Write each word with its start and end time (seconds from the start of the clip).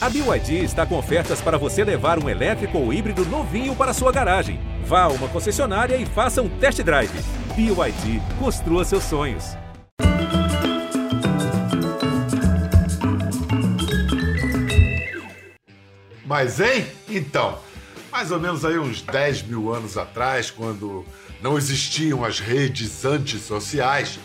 A 0.00 0.08
BYD 0.08 0.62
está 0.62 0.86
com 0.86 0.96
ofertas 0.96 1.40
para 1.40 1.58
você 1.58 1.82
levar 1.82 2.22
um 2.22 2.28
elétrico 2.28 2.78
ou 2.78 2.92
híbrido 2.92 3.24
novinho 3.24 3.74
para 3.74 3.92
sua 3.92 4.12
garagem. 4.12 4.60
Vá 4.84 5.02
a 5.02 5.08
uma 5.08 5.26
concessionária 5.26 5.96
e 5.96 6.06
faça 6.06 6.40
um 6.40 6.48
test 6.48 6.80
drive. 6.82 7.10
BYD, 7.56 8.22
construa 8.38 8.84
seus 8.84 9.02
sonhos. 9.02 9.56
Mas, 16.24 16.60
hein? 16.60 16.86
Então, 17.08 17.58
mais 18.12 18.30
ou 18.30 18.38
menos 18.38 18.64
aí 18.64 18.78
uns 18.78 19.02
10 19.02 19.42
mil 19.42 19.74
anos 19.74 19.98
atrás, 19.98 20.48
quando 20.48 21.04
não 21.42 21.58
existiam 21.58 22.24
as 22.24 22.38
redes 22.38 23.04
antissociais, 23.04 24.20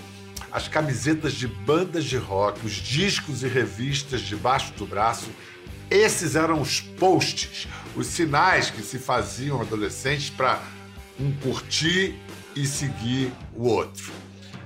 as 0.52 0.68
camisetas 0.68 1.34
de 1.34 1.48
bandas 1.48 2.06
de 2.06 2.16
rock, 2.16 2.64
os 2.64 2.74
discos 2.74 3.42
e 3.42 3.48
revistas 3.48 4.22
debaixo 4.22 4.72
do 4.74 4.86
braço, 4.86 5.32
esses 5.94 6.36
eram 6.36 6.60
os 6.60 6.82
posts, 6.82 7.68
os 7.96 8.08
sinais 8.08 8.70
que 8.70 8.82
se 8.82 8.98
faziam 8.98 9.62
adolescentes 9.62 10.30
para 10.30 10.60
um 11.20 11.32
curtir 11.34 12.20
e 12.56 12.66
seguir 12.66 13.32
o 13.56 13.68
outro. 13.68 14.12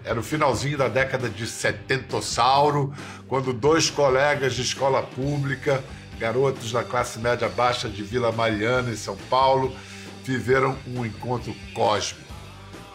Era 0.05 0.20
o 0.20 0.23
finalzinho 0.23 0.77
da 0.77 0.88
década 0.88 1.30
de 1.30 1.45
setentossauro, 1.45 2.94
quando 3.27 3.52
dois 3.52 3.90
colegas 3.90 4.54
de 4.54 4.62
escola 4.62 5.04
pública 5.04 5.84
garotos 6.18 6.71
da 6.71 6.84
classe 6.84 7.20
média 7.20 7.48
baixa 7.49 7.90
de 7.90 8.02
Vila 8.04 8.32
Mariana, 8.32 8.90
em 8.90 8.96
São 8.96 9.18
Paulo, 9.30 9.76
viveram 10.23 10.77
um 10.88 11.05
encontro 11.05 11.54
cósmico, 11.73 12.34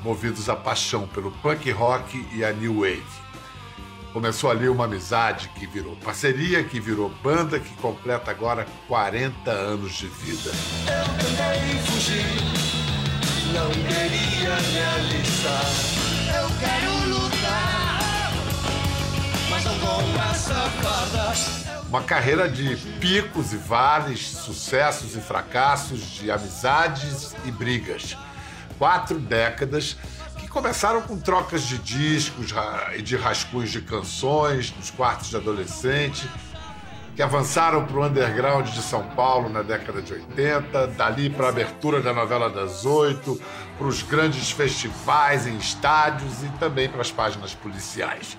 movidos 0.00 0.48
à 0.48 0.56
paixão 0.56 1.06
pelo 1.06 1.30
punk 1.30 1.70
rock 1.70 2.26
e 2.32 2.44
a 2.44 2.52
new 2.52 2.80
wave. 2.80 3.21
Começou 4.12 4.50
ali 4.50 4.68
uma 4.68 4.84
amizade 4.84 5.48
que 5.54 5.66
virou 5.66 5.96
parceria, 5.96 6.62
que 6.62 6.78
virou 6.78 7.08
banda, 7.22 7.58
que 7.58 7.74
completa 7.76 8.30
agora 8.30 8.66
40 8.86 9.50
anos 9.50 9.94
de 9.94 10.06
vida. 10.06 10.50
Eu 10.86 11.04
tentei 11.16 11.78
fugir, 11.86 12.26
não 13.54 13.70
queria 13.70 14.54
me 14.54 14.80
alistar. 14.80 15.64
Eu 16.28 16.46
quero 16.60 17.08
lutar, 17.08 18.32
mas 19.48 19.64
não 19.64 19.78
com 19.78 20.22
essa 20.30 20.54
farda. 20.54 21.82
Uma 21.88 22.02
carreira 22.02 22.50
de 22.50 22.76
picos 23.00 23.54
e 23.54 23.56
vales, 23.56 24.20
sucessos 24.28 25.16
e 25.16 25.20
fracassos, 25.20 26.00
de 26.00 26.30
amizades 26.30 27.34
e 27.46 27.50
brigas. 27.50 28.14
Quatro 28.78 29.18
décadas 29.18 29.96
começaram 30.52 31.00
com 31.00 31.18
trocas 31.18 31.62
de 31.62 31.78
discos 31.78 32.52
e 32.94 33.00
de 33.00 33.16
rascunhos 33.16 33.70
de 33.70 33.80
canções 33.80 34.72
nos 34.76 34.90
quartos 34.90 35.30
de 35.30 35.36
adolescente, 35.36 36.28
que 37.16 37.22
avançaram 37.22 37.86
para 37.86 37.96
o 37.96 38.04
underground 38.04 38.68
de 38.68 38.82
São 38.82 39.02
Paulo 39.16 39.48
na 39.48 39.62
década 39.62 40.02
de 40.02 40.12
80, 40.12 40.88
dali 40.88 41.30
para 41.30 41.46
a 41.46 41.48
abertura 41.48 42.02
da 42.02 42.12
novela 42.12 42.50
das 42.50 42.84
oito, 42.84 43.40
para 43.78 43.86
os 43.86 44.02
grandes 44.02 44.50
festivais 44.50 45.46
em 45.46 45.56
estádios 45.56 46.42
e 46.42 46.48
também 46.58 46.86
para 46.86 47.00
as 47.00 47.10
páginas 47.10 47.54
policiais. 47.54 48.36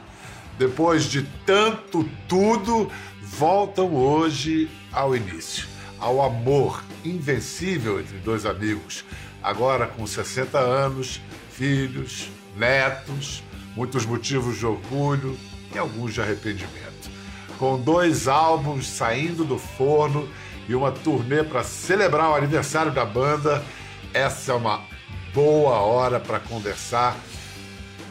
Depois 0.57 1.05
de 1.05 1.23
tanto 1.45 2.07
tudo, 2.27 2.91
voltam 3.23 3.91
hoje 3.91 4.69
ao 4.91 5.15
início, 5.15 5.67
ao 5.99 6.21
amor 6.21 6.83
invencível 7.03 7.99
entre 7.99 8.17
dois 8.19 8.45
amigos, 8.45 9.03
agora 9.41 9.87
com 9.87 10.05
60 10.05 10.59
anos, 10.59 11.19
filhos, 11.55 12.29
netos, 12.55 13.43
muitos 13.75 14.05
motivos 14.05 14.57
de 14.57 14.65
orgulho 14.65 15.37
e 15.73 15.77
alguns 15.77 16.13
de 16.13 16.21
arrependimento. 16.21 17.09
Com 17.57 17.79
dois 17.79 18.27
álbuns 18.27 18.87
saindo 18.87 19.43
do 19.43 19.57
forno 19.57 20.27
e 20.67 20.75
uma 20.75 20.91
turnê 20.91 21.43
para 21.43 21.63
celebrar 21.63 22.31
o 22.31 22.35
aniversário 22.35 22.91
da 22.91 23.05
banda, 23.05 23.63
essa 24.13 24.51
é 24.51 24.55
uma 24.55 24.81
boa 25.33 25.75
hora 25.75 26.19
para 26.19 26.39
conversar 26.39 27.17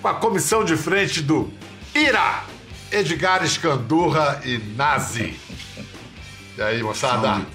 com 0.01 0.09
a 0.09 0.15
comissão 0.15 0.65
de 0.65 0.77
frente 0.77 1.23
do 1.23 1.53
Ira! 1.95 2.45
Edgar 2.91 3.43
Escandurra 3.43 4.43
e 4.45 4.59
Nazi. 4.59 5.35
E 6.59 6.61
aí, 6.61 6.83
moçada? 6.83 7.47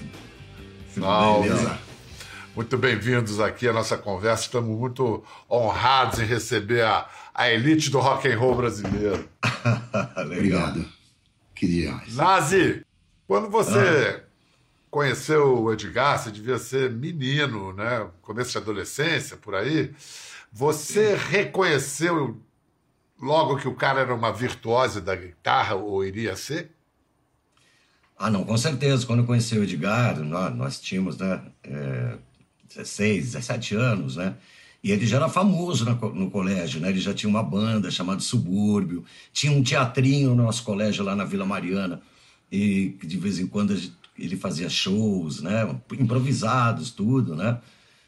Salve. 0.98 1.48
Salve. 1.48 1.87
Muito 2.58 2.76
bem-vindos 2.76 3.38
aqui 3.38 3.68
à 3.68 3.72
nossa 3.72 3.96
conversa. 3.96 4.42
Estamos 4.42 4.76
muito 4.76 5.22
honrados 5.48 6.18
em 6.18 6.24
receber 6.24 6.82
a, 6.82 7.08
a 7.32 7.48
elite 7.48 7.88
do 7.88 8.00
rock 8.00 8.26
and 8.26 8.36
roll 8.36 8.56
brasileiro. 8.56 9.28
Obrigado. 10.18 10.84
Queria. 11.54 12.00
Nazi, 12.08 12.84
quando 13.28 13.48
você 13.48 13.78
ah. 13.78 14.20
conheceu 14.90 15.62
o 15.62 15.72
Edgar, 15.72 16.18
você 16.18 16.32
devia 16.32 16.58
ser 16.58 16.90
menino, 16.90 17.72
né? 17.72 18.08
Começo 18.20 18.50
de 18.50 18.58
adolescência, 18.58 19.36
por 19.36 19.54
aí. 19.54 19.94
Você 20.50 21.14
reconheceu 21.14 22.42
logo 23.22 23.58
que 23.58 23.68
o 23.68 23.74
cara 23.76 24.00
era 24.00 24.12
uma 24.12 24.32
virtuose 24.32 25.00
da 25.00 25.14
guitarra, 25.14 25.76
ou 25.76 26.04
iria 26.04 26.34
ser? 26.34 26.72
Ah, 28.18 28.28
não, 28.28 28.42
com 28.42 28.56
certeza. 28.56 29.06
Quando 29.06 29.20
eu 29.20 29.26
conheci 29.26 29.56
o 29.56 29.62
Edgar, 29.62 30.18
nós, 30.18 30.56
nós 30.56 30.80
tínhamos 30.80 31.18
né, 31.18 31.40
é, 31.62 32.18
16, 32.68 33.32
17 33.32 33.74
anos, 33.74 34.16
né? 34.16 34.34
E 34.82 34.92
ele 34.92 35.06
já 35.06 35.16
era 35.16 35.28
famoso 35.28 35.84
no, 35.84 36.30
colégio, 36.30 36.80
né? 36.80 36.90
Ele 36.90 37.00
já 37.00 37.12
tinha 37.12 37.28
uma 37.28 37.42
banda 37.42 37.90
chamada 37.90 38.20
Subúrbio, 38.20 39.04
tinha 39.32 39.52
um 39.52 39.62
teatrinho 39.62 40.34
no 40.34 40.44
nosso 40.44 40.62
colégio 40.62 41.04
lá 41.04 41.16
na 41.16 41.24
Vila 41.24 41.44
Mariana, 41.44 42.00
e 42.50 42.96
de 43.02 43.16
vez 43.16 43.38
em 43.38 43.46
quando 43.46 43.76
ele 44.16 44.36
fazia 44.36 44.68
shows, 44.68 45.42
né? 45.42 45.68
Improvisados, 45.98 46.90
tudo, 46.90 47.34
né? 47.34 47.58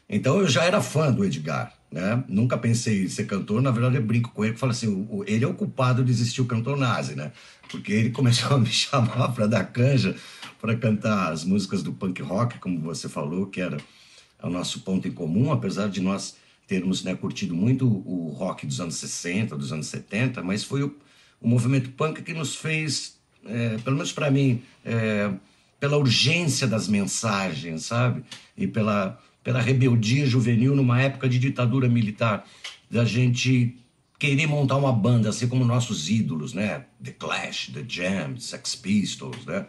Então 0.09 0.39
eu 0.39 0.47
já 0.47 0.63
era 0.63 0.81
fã 0.81 1.11
do 1.11 1.23
Edgar, 1.25 1.73
né? 1.91 2.23
Nunca 2.27 2.57
pensei 2.57 3.03
em 3.03 3.09
ser 3.09 3.25
cantor, 3.25 3.61
na 3.61 3.71
verdade 3.71 3.95
eu 3.97 4.01
brinco 4.01 4.31
com 4.31 4.43
ele, 4.43 4.57
falo 4.57 4.71
assim, 4.71 5.07
ele 5.25 5.43
é 5.43 5.47
o 5.47 5.53
culpado 5.53 6.03
de 6.03 6.11
existir 6.11 6.41
o 6.41 6.45
cantor 6.45 6.77
nazi, 6.77 7.15
né? 7.15 7.31
Porque 7.69 7.91
ele 7.91 8.09
começou 8.11 8.55
a 8.55 8.59
me 8.59 8.67
chamar 8.71 9.29
para 9.33 9.47
dar 9.47 9.65
canja, 9.65 10.15
para 10.59 10.75
cantar 10.75 11.31
as 11.31 11.43
músicas 11.43 11.83
do 11.83 11.93
punk 11.93 12.21
rock, 12.21 12.59
como 12.59 12.79
você 12.79 13.09
falou, 13.09 13.47
que 13.47 13.61
era 13.61 13.77
o 14.47 14.49
nosso 14.49 14.81
ponto 14.81 15.07
em 15.07 15.11
comum, 15.11 15.51
apesar 15.51 15.89
de 15.89 16.01
nós 16.01 16.35
termos 16.67 17.03
né, 17.03 17.15
curtido 17.15 17.53
muito 17.53 17.85
o 17.85 18.29
rock 18.29 18.65
dos 18.65 18.79
anos 18.79 18.95
60, 18.95 19.57
dos 19.57 19.73
anos 19.73 19.87
70, 19.87 20.41
mas 20.41 20.63
foi 20.63 20.83
o, 20.83 20.95
o 21.41 21.47
movimento 21.47 21.89
punk 21.91 22.21
que 22.21 22.33
nos 22.33 22.55
fez, 22.55 23.17
é, 23.45 23.77
pelo 23.79 23.97
menos 23.97 24.11
para 24.11 24.31
mim, 24.31 24.61
é, 24.85 25.31
pela 25.79 25.97
urgência 25.97 26.67
das 26.67 26.87
mensagens, 26.87 27.85
sabe? 27.85 28.23
E 28.57 28.67
pela 28.67 29.19
pela 29.43 29.61
rebeldia 29.61 30.25
juvenil 30.25 30.75
numa 30.75 31.01
época 31.01 31.27
de 31.27 31.39
ditadura 31.39 31.89
militar, 31.89 32.45
da 32.89 33.05
gente 33.05 33.75
querer 34.19 34.45
montar 34.45 34.77
uma 34.77 34.93
banda, 34.93 35.29
assim 35.29 35.47
como 35.47 35.65
nossos 35.65 36.09
ídolos, 36.09 36.53
né? 36.53 36.85
The 37.03 37.11
Clash, 37.11 37.71
The 37.73 37.83
Jam, 37.87 38.37
Sex 38.37 38.75
Pistols, 38.75 39.45
né? 39.45 39.65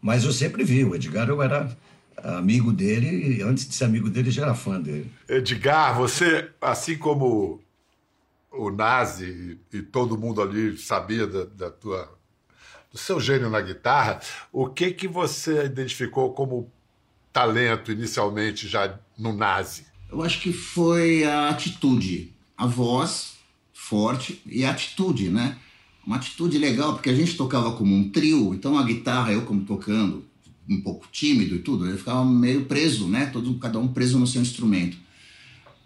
Mas 0.00 0.24
eu 0.24 0.32
sempre 0.32 0.64
vi, 0.64 0.84
o 0.84 0.94
Edgar 0.94 1.28
eu 1.28 1.42
era 1.42 1.76
amigo 2.16 2.72
dele, 2.72 3.38
e 3.38 3.42
antes 3.42 3.68
de 3.68 3.74
ser 3.74 3.84
amigo 3.84 4.08
dele, 4.08 4.30
já 4.30 4.42
era 4.42 4.54
fã 4.54 4.80
dele. 4.80 5.10
Edgar, 5.28 5.96
você, 5.96 6.50
assim 6.60 6.96
como 6.96 7.60
o 8.50 8.70
Nazi 8.70 9.58
e 9.72 9.82
todo 9.82 10.18
mundo 10.18 10.42
ali 10.42 10.76
sabia 10.76 11.26
da, 11.26 11.44
da 11.44 11.70
tua, 11.70 12.12
do 12.90 12.98
seu 12.98 13.18
gênio 13.18 13.48
na 13.48 13.60
guitarra, 13.60 14.20
o 14.52 14.68
que 14.68 14.90
que 14.90 15.08
você 15.08 15.64
identificou 15.64 16.32
como 16.32 16.70
talento 17.32 17.90
inicialmente 17.90 18.68
já 18.68 18.98
no 19.18 19.32
Nazi? 19.32 19.86
Eu 20.10 20.22
acho 20.22 20.40
que 20.40 20.52
foi 20.52 21.24
a 21.24 21.48
atitude, 21.48 22.34
a 22.56 22.66
voz 22.66 23.32
forte 23.72 24.42
e 24.46 24.64
a 24.64 24.70
atitude, 24.70 25.30
né? 25.30 25.58
Uma 26.06 26.16
atitude 26.16 26.58
legal, 26.58 26.94
porque 26.94 27.10
a 27.10 27.14
gente 27.14 27.36
tocava 27.36 27.72
como 27.72 27.94
um 27.94 28.10
trio, 28.10 28.54
então 28.54 28.76
a 28.76 28.82
guitarra, 28.82 29.32
eu 29.32 29.42
como 29.42 29.64
tocando, 29.64 30.24
um 30.68 30.80
pouco 30.80 31.06
tímido 31.10 31.56
e 31.56 31.58
tudo, 31.58 31.86
eu 31.86 31.98
ficava 31.98 32.24
meio 32.24 32.64
preso, 32.64 33.08
né? 33.08 33.26
Todo, 33.26 33.54
cada 33.54 33.78
um 33.78 33.88
preso 33.88 34.18
no 34.18 34.26
seu 34.26 34.40
instrumento. 34.40 34.96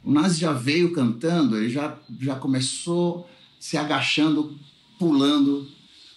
O 0.04 0.12
Nazi 0.12 0.40
já 0.40 0.52
veio 0.52 0.92
cantando, 0.92 1.56
ele 1.56 1.68
já, 1.68 1.96
já 2.20 2.36
começou 2.36 3.28
se 3.58 3.76
agachando, 3.76 4.56
pulando, 4.98 5.66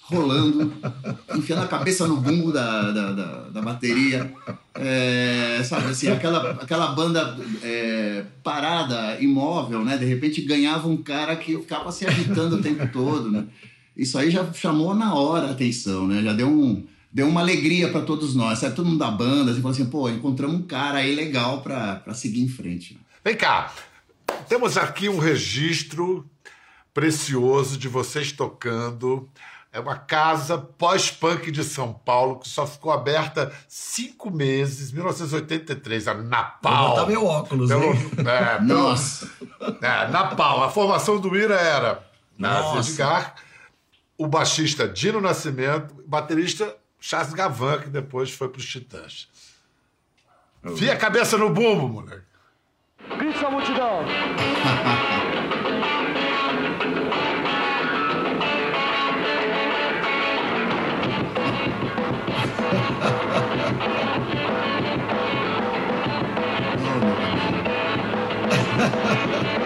rolando, 0.01 0.72
enfiando 1.36 1.63
a 1.63 1.68
cabeça 1.68 2.07
no 2.07 2.18
bumbo 2.18 2.51
da, 2.51 2.92
da, 2.92 3.12
da, 3.13 3.50
da 3.50 3.62
bateria. 3.62 4.31
É, 4.75 5.62
sabe 5.63 5.88
assim, 5.88 6.07
aquela, 6.10 6.51
aquela 6.51 6.88
banda 6.88 7.38
é, 7.63 8.25
parada, 8.44 9.19
imóvel, 9.19 9.84
né? 9.84 9.98
De 9.98 10.06
repente 10.06 10.42
ganhava 10.42 10.88
um 10.88 10.98
cara 10.98 11.36
que 11.36 11.57
ficava 11.57 11.92
se 11.92 12.06
agitando 12.06 12.57
o 12.57 12.62
tempo 12.62 12.88
todo, 12.92 13.31
né? 13.31 13.45
Isso 13.95 14.18
aí 14.18 14.30
já 14.30 14.51
chamou 14.54 14.94
na 14.94 15.13
hora 15.13 15.48
a 15.48 15.51
atenção, 15.51 16.07
né? 16.07 16.22
Já 16.22 16.34
deu 16.34 16.48
um 16.48 16.86
deu 17.12 17.28
uma 17.28 17.42
alegria 17.42 17.90
para 17.92 18.02
todos 18.02 18.36
nós, 18.36 18.60
sabe? 18.60 18.76
Todo 18.76 18.86
mundo 18.88 19.00
da 19.00 19.12
banda, 19.12 19.52
assim, 19.52 19.62
falou 19.62 19.72
assim, 19.72 19.86
pô, 19.86 20.10
encontramos 20.10 20.56
um 20.58 20.64
cara 20.64 21.00
aí 21.00 21.16
legal 21.16 21.62
para 21.62 22.14
seguir 22.14 22.42
em 22.42 22.48
frente. 22.48 23.00
Vem 23.24 23.36
cá, 23.36 23.74
temos 24.48 24.78
aqui 24.78 25.10
um 25.10 25.20
registro 25.20 26.30
precioso 26.94 27.78
de 27.78 27.88
vocês 27.88 28.32
tocando 28.32 29.30
é 29.72 29.80
uma 29.80 29.96
casa 29.96 30.58
pós-punk 30.58 31.52
de 31.52 31.64
São 31.64 31.94
Paulo 31.94 32.40
que 32.40 32.48
só 32.50 32.66
ficou 32.66 32.92
aberta 32.92 33.52
cinco 33.68 34.32
meses, 34.32 34.92
1983, 34.92 36.08
a 36.08 36.14
Napal. 36.16 36.88
Vou 36.88 36.90
botar 36.96 37.06
meu 37.06 37.26
óculos, 37.26 37.70
Pelo, 37.70 37.84
hein? 37.84 38.12
é, 38.26 38.56
pelo- 38.56 38.68
Nossa! 38.68 39.30
é, 39.80 40.08
Napal. 40.08 40.64
A 40.64 40.72
formação 40.72 41.20
do 41.20 41.36
Ira 41.38 41.54
era 41.54 42.04
Nazi. 42.36 42.94
Edgar, 42.94 43.36
o 44.18 44.26
baixista 44.26 44.88
Dino 44.88 45.22
Nascimento, 45.22 46.04
baterista 46.08 46.76
Charles 47.00 47.34
Gavan, 47.34 47.80
que 47.80 47.90
depois 47.90 48.31
foi 48.31 48.50
para 48.50 48.60
os 48.60 48.66
Titãs. 48.66 49.28
Fia 50.78 50.94
a 50.94 50.98
cabeça 50.98 51.38
no 51.38 51.50
bumbo, 51.50 51.88
moleque. 51.88 52.24
Grite 53.18 53.46
a 53.46 53.50
multidão. 53.50 54.04
Não, 54.06 55.40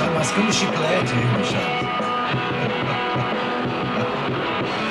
Charles 0.00 0.14
mascando 0.14 0.50
chiclete 0.50 1.14
meu 1.14 1.44
Charles. 1.44 1.86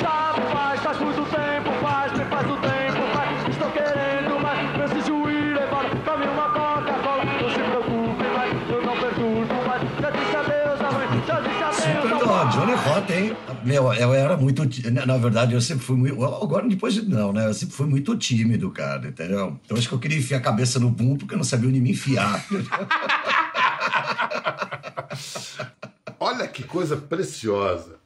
Sabe, 0.00 0.40
faz, 0.52 0.80
faz 0.80 0.98
muito 1.00 1.22
tempo, 1.24 1.72
faz, 1.82 2.12
me 2.12 2.24
faz 2.26 2.48
o 2.48 2.56
tempo, 2.58 3.02
faz. 3.12 3.48
Estou 3.48 3.70
querendo 3.72 4.38
mais, 4.40 4.70
preciso 4.70 5.28
ir 5.28 5.56
embora. 5.56 5.88
Tome 6.04 6.26
uma 6.26 6.48
Coca-Cola, 6.50 7.24
não 7.24 7.50
se 7.50 7.58
preocupe 7.58 8.24
mais, 8.36 8.52
eu 8.70 8.82
não 8.86 8.96
perturbo 8.96 9.54
mais. 9.66 9.82
Já 10.00 10.10
disse 10.10 10.36
adeus, 10.36 10.80
a 10.80 10.92
mãe, 10.92 11.08
já 11.26 11.40
disse 11.40 11.60
adeus, 11.62 11.76
Super 11.76 12.12
ao 12.12 12.18
do 12.20 12.26
pai. 12.26 12.48
Johnny 12.52 12.72
Rotten, 12.74 13.18
hein? 13.18 13.36
Meu, 13.64 13.92
eu 13.92 14.14
era 14.14 14.36
muito. 14.36 14.62
Na 15.06 15.16
verdade, 15.16 15.54
eu 15.54 15.60
sempre 15.60 15.84
fui 15.84 15.96
muito. 15.96 16.24
Agora, 16.24 16.68
depois 16.68 16.94
de. 16.94 17.02
Não, 17.02 17.32
né? 17.32 17.46
Eu 17.48 17.54
sempre 17.54 17.74
fui 17.74 17.86
muito 17.86 18.16
tímido, 18.16 18.70
cara, 18.70 19.08
entendeu? 19.08 19.58
Então 19.64 19.76
acho 19.76 19.88
que 19.88 19.94
eu 19.94 19.98
queria 19.98 20.18
enfiar 20.18 20.38
a 20.38 20.40
cabeça 20.40 20.78
no 20.78 20.88
bum 20.88 21.16
porque 21.16 21.34
eu 21.34 21.38
não 21.38 21.44
sabia 21.44 21.68
onde 21.68 21.80
me 21.80 21.90
enfiar. 21.90 22.44
Olha 26.20 26.46
que 26.48 26.62
coisa 26.62 26.96
preciosa. 26.96 27.96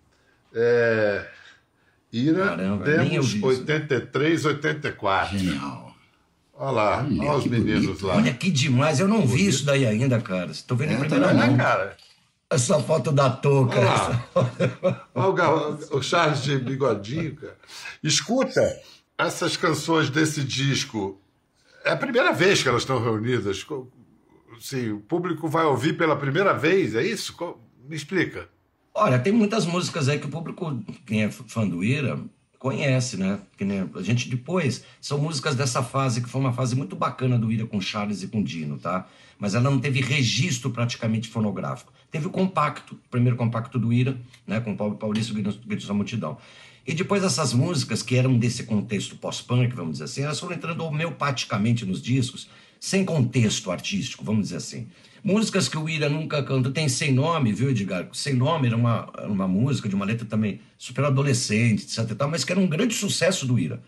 É... 0.54 1.26
Ira, 2.12 2.46
Caramba, 2.46 3.04
isso. 3.04 3.44
83, 3.44 4.44
84. 4.44 5.36
Genial. 5.38 5.94
Olha 6.56 6.70
lá, 6.70 6.98
Olha, 6.98 7.20
olha 7.22 7.32
os 7.38 7.42
que 7.42 7.48
meninos 7.50 7.86
bonito. 7.86 8.06
lá. 8.06 8.14
Olha 8.16 8.32
que 8.32 8.50
demais, 8.50 9.00
eu 9.00 9.08
não 9.08 9.26
vi 9.26 9.48
isso 9.48 9.64
daí 9.66 9.84
ainda, 9.84 10.20
cara. 10.20 10.52
Estou 10.52 10.76
vendo 10.76 10.92
em 10.92 10.94
É, 10.94 10.98
primeira 11.00 11.26
Olha, 11.26 11.46
mão. 11.48 11.56
cara. 11.56 11.96
Essa 12.48 12.78
foto 12.78 13.10
da 13.10 13.28
touca. 13.30 13.80
Olha. 14.36 15.00
Olha 15.12 15.50
o, 15.50 15.98
o 15.98 16.02
Charles 16.02 16.42
de 16.44 16.56
bigodinho, 16.58 17.34
cara. 17.34 17.56
Escuta, 18.00 18.62
essas 19.18 19.56
canções 19.56 20.08
desse 20.08 20.44
disco, 20.44 21.20
é 21.84 21.90
a 21.90 21.96
primeira 21.96 22.32
vez 22.32 22.62
que 22.62 22.68
elas 22.68 22.82
estão 22.82 23.02
reunidas. 23.02 23.66
Co- 24.54 24.60
Sim, 24.60 24.92
o 24.92 25.00
público 25.00 25.48
vai 25.48 25.64
ouvir 25.64 25.96
pela 25.96 26.16
primeira 26.16 26.52
vez, 26.52 26.94
é 26.94 27.02
isso? 27.06 27.34
Me 27.88 27.96
explica. 27.96 28.48
Olha, 28.94 29.18
tem 29.18 29.32
muitas 29.32 29.66
músicas 29.66 30.08
aí 30.08 30.18
que 30.18 30.26
o 30.26 30.30
público, 30.30 30.82
quem 31.04 31.24
é 31.24 31.30
fã 31.30 31.66
do 31.68 31.82
Ira, 31.82 32.18
conhece, 32.58 33.16
né? 33.16 33.40
Que 33.58 33.64
nem 33.64 33.90
a 33.94 34.02
gente 34.02 34.28
depois, 34.28 34.84
são 35.00 35.18
músicas 35.18 35.54
dessa 35.56 35.82
fase, 35.82 36.22
que 36.22 36.28
foi 36.28 36.40
uma 36.40 36.52
fase 36.52 36.76
muito 36.76 36.94
bacana 36.96 37.36
do 37.38 37.50
Ira 37.50 37.66
com 37.66 37.80
Charles 37.80 38.22
e 38.22 38.28
com 38.28 38.42
Dino, 38.42 38.78
tá? 38.78 39.06
Mas 39.38 39.54
ela 39.54 39.68
não 39.68 39.78
teve 39.80 40.00
registro 40.00 40.70
praticamente 40.70 41.28
fonográfico. 41.28 41.92
Teve 42.10 42.28
o 42.28 42.30
compacto, 42.30 42.94
o 42.94 43.08
primeiro 43.10 43.36
compacto 43.36 43.78
do 43.78 43.92
Ira, 43.92 44.16
né? 44.46 44.60
Com 44.60 44.76
Paulo 44.76 44.94
Paulista 44.94 45.36
e 45.36 45.42
Gritos 45.42 45.88
da 45.88 45.92
Multidão. 45.94 46.38
E 46.86 46.94
depois 46.94 47.24
essas 47.24 47.52
músicas, 47.52 48.02
que 48.02 48.14
eram 48.14 48.38
desse 48.38 48.62
contexto 48.64 49.16
pós-punk, 49.16 49.74
vamos 49.74 49.92
dizer 49.94 50.04
assim, 50.04 50.22
elas 50.22 50.38
foram 50.38 50.54
entrando 50.54 50.84
homeopaticamente 50.84 51.84
nos 51.84 52.00
discos, 52.00 52.48
sem 52.84 53.02
contexto 53.02 53.70
artístico, 53.70 54.22
vamos 54.22 54.42
dizer 54.42 54.56
assim. 54.56 54.86
Músicas 55.22 55.70
que 55.70 55.78
o 55.78 55.88
Ira 55.88 56.06
nunca 56.10 56.42
cantou, 56.42 56.70
tem 56.70 56.86
Sem 56.86 57.14
Nome, 57.14 57.50
viu, 57.50 57.70
Edgar? 57.70 58.06
Sem 58.12 58.34
Nome 58.34 58.66
era 58.66 58.76
uma, 58.76 59.10
era 59.16 59.26
uma 59.26 59.48
música 59.48 59.88
de 59.88 59.94
uma 59.94 60.04
letra 60.04 60.26
também 60.26 60.60
super 60.76 61.02
adolescente, 61.06 61.84
etc 61.84 62.14
tal, 62.14 62.28
mas 62.28 62.44
que 62.44 62.52
era 62.52 62.60
um 62.60 62.66
grande 62.66 62.92
sucesso 62.92 63.46
do 63.46 63.58
Ira. 63.58 63.82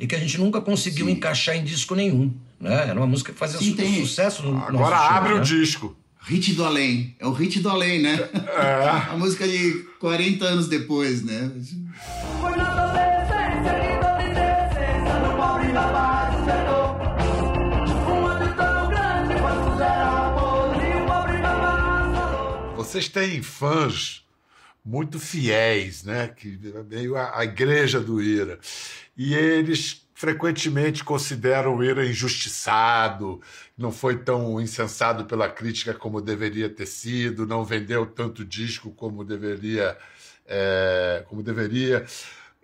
E 0.00 0.06
que 0.06 0.14
a 0.14 0.18
gente 0.18 0.38
nunca 0.38 0.62
conseguiu 0.62 1.10
encaixar 1.10 1.56
em 1.56 1.62
disco 1.62 1.94
nenhum, 1.94 2.32
né? 2.58 2.88
Era 2.88 2.98
uma 2.98 3.06
música 3.06 3.34
que 3.34 3.38
fazia 3.38 3.58
Sim, 3.58 3.74
tem. 3.74 4.00
sucesso 4.00 4.42
no 4.42 4.56
Agora 4.56 4.72
nosso 4.72 5.08
show, 5.08 5.16
abre 5.16 5.34
né? 5.34 5.40
o 5.40 5.42
disco. 5.42 5.96
Hit 6.22 6.54
do 6.54 6.64
além. 6.64 7.14
É 7.18 7.26
o 7.26 7.32
hit 7.32 7.60
do 7.60 7.68
além, 7.68 8.00
né? 8.00 8.18
É. 8.32 9.12
A 9.12 9.16
música 9.18 9.46
de 9.46 9.84
40 10.00 10.44
anos 10.46 10.68
depois, 10.68 11.22
né? 11.22 11.52
Vocês 22.88 23.06
têm 23.06 23.42
fãs 23.42 24.26
muito 24.82 25.20
fiéis, 25.20 26.04
né? 26.04 26.28
Que 26.28 26.58
meio 26.88 27.16
a, 27.16 27.38
a 27.38 27.44
igreja 27.44 28.00
do 28.00 28.22
Ira. 28.22 28.58
E 29.14 29.34
eles 29.34 30.08
frequentemente 30.14 31.04
consideram 31.04 31.76
o 31.76 31.84
Ira 31.84 32.06
injustiçado, 32.06 33.42
não 33.76 33.92
foi 33.92 34.16
tão 34.16 34.58
incensado 34.58 35.26
pela 35.26 35.50
crítica 35.50 35.92
como 35.92 36.22
deveria 36.22 36.70
ter 36.70 36.86
sido, 36.86 37.46
não 37.46 37.62
vendeu 37.62 38.06
tanto 38.06 38.42
disco 38.42 38.90
como 38.92 39.22
deveria. 39.22 39.94
é, 40.46 41.22
como 41.28 41.42
deveria. 41.42 42.06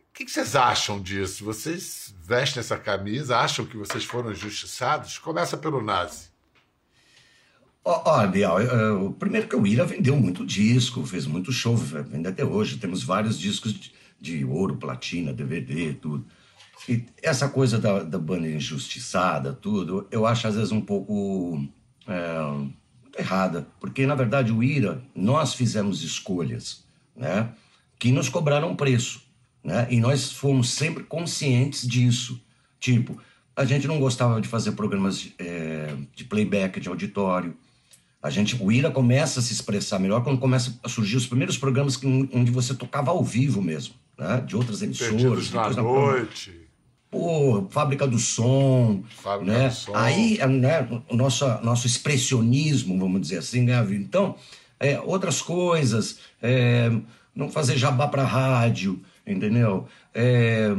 O 0.08 0.14
que 0.14 0.26
vocês 0.26 0.56
acham 0.56 1.02
disso? 1.02 1.44
Vocês 1.44 2.14
vestem 2.22 2.60
essa 2.60 2.78
camisa, 2.78 3.36
acham 3.36 3.66
que 3.66 3.76
vocês 3.76 4.04
foram 4.04 4.32
injustiçados? 4.32 5.18
Começa 5.18 5.58
pelo 5.58 5.82
Nazi. 5.82 6.33
Ó, 7.84 8.26
Bial, 8.26 8.60
eu- 8.62 9.12
primeiro 9.12 9.46
que 9.46 9.54
o 9.56 9.66
Ira 9.66 9.84
vendeu 9.84 10.16
muito 10.16 10.44
disco, 10.46 11.04
fez 11.04 11.26
muito 11.26 11.52
show, 11.52 11.76
vende 11.76 12.28
até 12.28 12.44
hoje. 12.44 12.78
Temos 12.78 13.02
vários 13.02 13.38
discos 13.38 13.74
de, 13.74 13.92
de 14.20 14.44
ouro, 14.44 14.76
platina, 14.76 15.32
DVD, 15.34 15.92
tudo. 15.94 16.24
E 16.88 17.04
essa 17.22 17.48
coisa 17.48 17.78
da, 17.78 18.02
da 18.02 18.18
banda 18.18 18.48
injustiçada, 18.48 19.52
tudo, 19.52 20.06
eu 20.10 20.26
acho 20.26 20.46
às 20.48 20.54
vezes 20.54 20.72
um 20.72 20.80
pouco 20.80 21.62
é, 22.06 23.20
errada. 23.20 23.66
Porque, 23.80 24.06
na 24.06 24.14
verdade, 24.14 24.50
o 24.50 24.62
Ira, 24.62 25.02
nós 25.14 25.52
fizemos 25.54 26.02
escolhas, 26.02 26.84
né? 27.14 27.50
Que 27.98 28.10
nos 28.12 28.28
cobraram 28.30 28.74
preço, 28.74 29.22
né? 29.62 29.86
E 29.90 30.00
nós 30.00 30.32
fomos 30.32 30.70
sempre 30.70 31.04
conscientes 31.04 31.86
disso. 31.86 32.40
Tipo, 32.80 33.18
a 33.56 33.64
gente 33.64 33.86
não 33.86 33.98
gostava 34.00 34.40
de 34.40 34.48
fazer 34.48 34.72
programas 34.72 35.28
é, 35.38 35.94
de 36.14 36.24
playback, 36.24 36.80
de 36.80 36.88
auditório. 36.88 37.56
A 38.24 38.30
gente, 38.30 38.56
o 38.58 38.72
Ira 38.72 38.90
começa 38.90 39.38
a 39.38 39.42
se 39.42 39.52
expressar 39.52 39.98
melhor 39.98 40.24
quando 40.24 40.38
começa 40.38 40.74
a 40.82 40.88
surgir 40.88 41.14
os 41.14 41.26
primeiros 41.26 41.58
programas 41.58 41.94
que, 41.94 42.06
onde 42.06 42.50
você 42.50 42.72
tocava 42.74 43.10
ao 43.10 43.22
vivo 43.22 43.60
mesmo, 43.60 43.96
né? 44.18 44.42
De 44.46 44.56
outras 44.56 44.80
emissoras. 44.80 45.12
Perdidos 45.12 45.50
na 45.50 45.82
noite. 45.82 46.58
Pô, 47.10 47.66
fábrica 47.68 48.06
do 48.06 48.18
som, 48.18 49.02
Fábrica 49.10 49.52
né? 49.52 49.68
do 49.68 49.74
som. 49.74 49.92
Aí, 49.94 50.38
né, 50.48 50.88
o 51.10 51.14
nosso, 51.14 51.46
nosso 51.62 51.86
expressionismo, 51.86 52.98
vamos 52.98 53.20
dizer 53.20 53.40
assim, 53.40 53.60
né? 53.60 53.86
Então, 53.90 54.36
é, 54.80 54.98
outras 55.02 55.42
coisas, 55.42 56.20
é, 56.40 56.90
não 57.34 57.50
fazer 57.50 57.76
jabá 57.76 58.08
para 58.08 58.24
rádio, 58.24 59.02
entendeu? 59.26 59.86
É, 60.14 60.74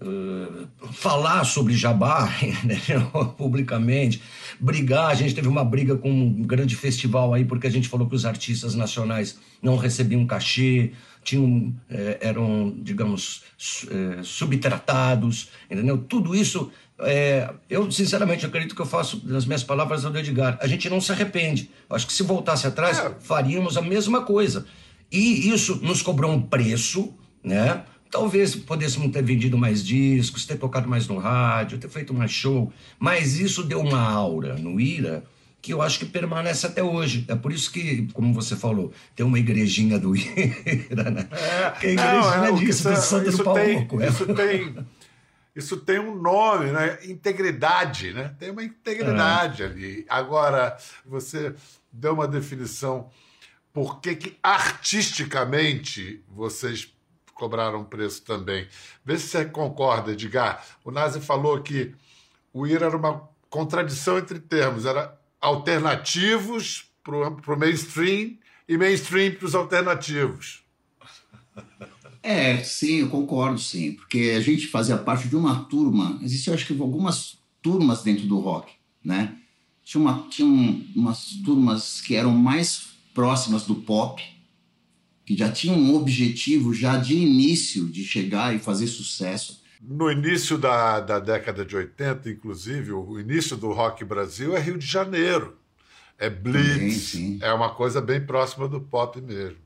eh, 0.00 0.66
falar 0.92 1.44
sobre 1.44 1.74
jabá 1.74 2.28
entendeu? 2.42 3.02
publicamente, 3.36 4.20
brigar. 4.60 5.10
A 5.10 5.14
gente 5.14 5.34
teve 5.34 5.48
uma 5.48 5.64
briga 5.64 5.96
com 5.96 6.10
um 6.10 6.42
grande 6.42 6.74
festival 6.76 7.32
aí 7.34 7.44
porque 7.44 7.66
a 7.66 7.70
gente 7.70 7.88
falou 7.88 8.08
que 8.08 8.14
os 8.14 8.24
artistas 8.24 8.74
nacionais 8.74 9.38
não 9.62 9.76
recebiam 9.76 10.26
cachê, 10.26 10.92
tinham, 11.22 11.74
eh, 11.88 12.18
eram, 12.20 12.74
digamos, 12.82 13.42
eh, 13.90 14.20
subtratados, 14.22 15.48
entendeu? 15.70 15.96
Tudo 15.98 16.34
isso, 16.34 16.70
eh, 17.00 17.50
eu 17.70 17.90
sinceramente 17.90 18.44
acredito 18.44 18.74
que 18.74 18.82
eu 18.82 18.86
faço 18.86 19.22
nas 19.24 19.46
minhas 19.46 19.64
palavras 19.64 20.04
ao 20.04 20.12
do 20.12 20.18
Edgar. 20.18 20.58
A 20.60 20.66
gente 20.66 20.88
não 20.90 21.00
se 21.00 21.10
arrepende. 21.12 21.70
Acho 21.88 22.06
que 22.06 22.12
se 22.12 22.22
voltasse 22.22 22.66
atrás, 22.66 22.98
É. 22.98 23.10
faríamos 23.20 23.76
a 23.78 23.82
mesma 23.82 24.22
coisa. 24.22 24.66
E 25.10 25.48
isso 25.48 25.76
nos 25.82 26.02
cobrou 26.02 26.30
um 26.32 26.42
preço, 26.42 27.14
né? 27.42 27.84
Talvez 28.14 28.54
pudéssemos 28.54 29.10
ter 29.10 29.24
vendido 29.24 29.58
mais 29.58 29.84
discos, 29.84 30.46
ter 30.46 30.56
tocado 30.56 30.88
mais 30.88 31.08
no 31.08 31.18
rádio, 31.18 31.78
ter 31.78 31.88
feito 31.88 32.14
mais 32.14 32.30
show, 32.30 32.72
mas 32.96 33.40
isso 33.40 33.64
deu 33.64 33.80
uma 33.80 34.00
aura 34.00 34.54
no 34.54 34.80
Ira 34.80 35.24
que 35.60 35.72
eu 35.72 35.82
acho 35.82 35.98
que 35.98 36.04
permanece 36.04 36.64
até 36.64 36.80
hoje. 36.80 37.24
É 37.26 37.34
por 37.34 37.50
isso 37.50 37.72
que, 37.72 38.06
como 38.12 38.32
você 38.32 38.54
falou, 38.54 38.92
tem 39.16 39.26
uma 39.26 39.36
igrejinha 39.36 39.98
do 39.98 40.14
Ira, 40.14 41.10
né? 41.10 41.28
que 41.80 41.86
é 41.86 41.90
a 41.90 41.92
igrejinha 41.92 42.20
Não, 42.20 42.44
é, 42.44 42.50
o 42.52 42.56
que 42.56 42.66
disso, 42.66 42.84
do 42.84 42.92
isso- 42.92 43.02
Santo 43.02 43.28
isso 43.30 43.42
Pau 43.42 43.54
tem, 43.54 43.88
é. 44.00 44.08
isso 44.08 44.26
tem 44.32 44.86
isso 45.56 45.76
tem 45.78 45.98
um 45.98 46.14
nome, 46.14 46.70
né? 46.70 46.98
Integridade, 47.06 48.12
né? 48.12 48.32
Tem 48.38 48.50
uma 48.50 48.62
integridade 48.62 49.64
é. 49.64 49.66
ali. 49.66 50.06
Agora, 50.08 50.76
você 51.04 51.52
deu 51.92 52.14
uma 52.14 52.28
definição 52.28 53.10
por 53.72 54.00
que, 54.00 54.14
que 54.14 54.36
artisticamente 54.40 56.22
vocês 56.28 56.93
cobraram 57.34 57.84
preço 57.84 58.22
também. 58.22 58.66
Vê 59.04 59.18
se 59.18 59.28
você 59.28 59.44
concorda, 59.44 60.12
Edgar. 60.12 60.64
O 60.84 60.90
Nazi 60.90 61.20
falou 61.20 61.60
que 61.60 61.94
o 62.52 62.66
IRA 62.66 62.86
era 62.86 62.96
uma 62.96 63.28
contradição 63.50 64.18
entre 64.18 64.38
termos, 64.38 64.86
era 64.86 65.18
alternativos 65.40 66.90
para 67.02 67.54
o 67.54 67.58
mainstream 67.58 68.38
e 68.68 68.78
mainstream 68.78 69.34
para 69.34 69.46
os 69.46 69.54
alternativos. 69.54 70.64
É, 72.22 72.56
sim, 72.64 73.00
eu 73.00 73.10
concordo, 73.10 73.58
sim. 73.58 73.92
Porque 73.92 74.32
a 74.36 74.40
gente 74.40 74.66
fazia 74.68 74.96
parte 74.96 75.28
de 75.28 75.36
uma 75.36 75.64
turma, 75.64 76.18
existiam 76.22 76.54
acho 76.54 76.66
que 76.66 76.80
algumas 76.80 77.38
turmas 77.60 78.02
dentro 78.02 78.26
do 78.26 78.38
rock, 78.38 78.72
né? 79.04 79.36
Tinha, 79.84 80.00
uma, 80.00 80.26
tinha 80.30 80.48
um, 80.48 80.86
umas 80.96 81.34
turmas 81.44 82.00
que 82.00 82.14
eram 82.14 82.30
mais 82.30 82.94
próximas 83.12 83.64
do 83.64 83.74
pop, 83.74 84.22
que 85.24 85.36
já 85.36 85.50
tinham 85.50 85.76
um 85.76 85.94
objetivo 85.94 86.74
já 86.74 86.96
de 86.96 87.14
início 87.14 87.86
de 87.86 88.04
chegar 88.04 88.54
e 88.54 88.58
fazer 88.58 88.86
sucesso. 88.86 89.62
No 89.80 90.10
início 90.10 90.56
da, 90.56 91.00
da 91.00 91.18
década 91.18 91.64
de 91.64 91.76
80, 91.76 92.30
inclusive, 92.30 92.92
o 92.92 93.18
início 93.18 93.56
do 93.56 93.72
rock 93.72 94.04
Brasil 94.04 94.56
é 94.56 94.60
Rio 94.60 94.78
de 94.78 94.86
Janeiro. 94.86 95.56
É 96.18 96.30
Blitz, 96.30 97.12
Também, 97.12 97.38
é 97.42 97.52
uma 97.52 97.70
coisa 97.70 98.00
bem 98.00 98.20
próxima 98.20 98.68
do 98.68 98.80
pop 98.80 99.20
mesmo. 99.20 99.58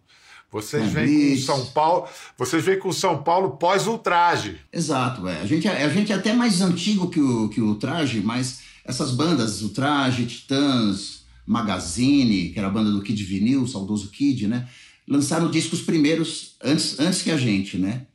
Vocês 0.50 0.82
é, 0.82 0.86
vêm 0.86 1.36
com 1.36 1.42
São 1.42 1.66
Paulo, 1.66 2.08
vocês 2.36 2.64
vêm 2.64 2.78
com 2.78 2.90
São 2.90 3.22
Paulo 3.22 3.58
pós 3.58 3.86
ultraje. 3.86 4.58
Exato, 4.72 5.28
é. 5.28 5.40
A 5.42 5.46
gente, 5.46 5.68
é, 5.68 5.84
a 5.84 5.88
gente 5.90 6.10
é 6.10 6.16
até 6.16 6.32
mais 6.32 6.62
antigo 6.62 7.10
que 7.10 7.20
o, 7.20 7.48
que 7.50 7.60
o 7.60 7.74
traje, 7.74 8.20
mas 8.20 8.62
essas 8.82 9.12
bandas, 9.12 9.62
o 9.62 9.68
traje, 9.68 10.24
Titãs, 10.24 11.24
Magazine, 11.46 12.48
que 12.48 12.58
era 12.58 12.68
a 12.68 12.70
banda 12.70 12.90
do 12.90 13.02
Kid 13.02 13.22
Vinil, 13.22 13.62
o 13.62 13.68
saudoso 13.68 14.10
Kid, 14.10 14.46
né? 14.46 14.66
Lançaram 15.08 15.50
discos 15.50 15.80
primeiros 15.80 16.56
antes, 16.62 17.00
antes 17.00 17.22
que 17.22 17.30
a 17.30 17.36
gente, 17.36 17.78
né? 17.78 18.06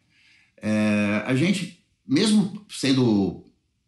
É, 0.61 1.23
a 1.25 1.35
gente, 1.35 1.83
mesmo 2.07 2.65
sendo. 2.69 3.43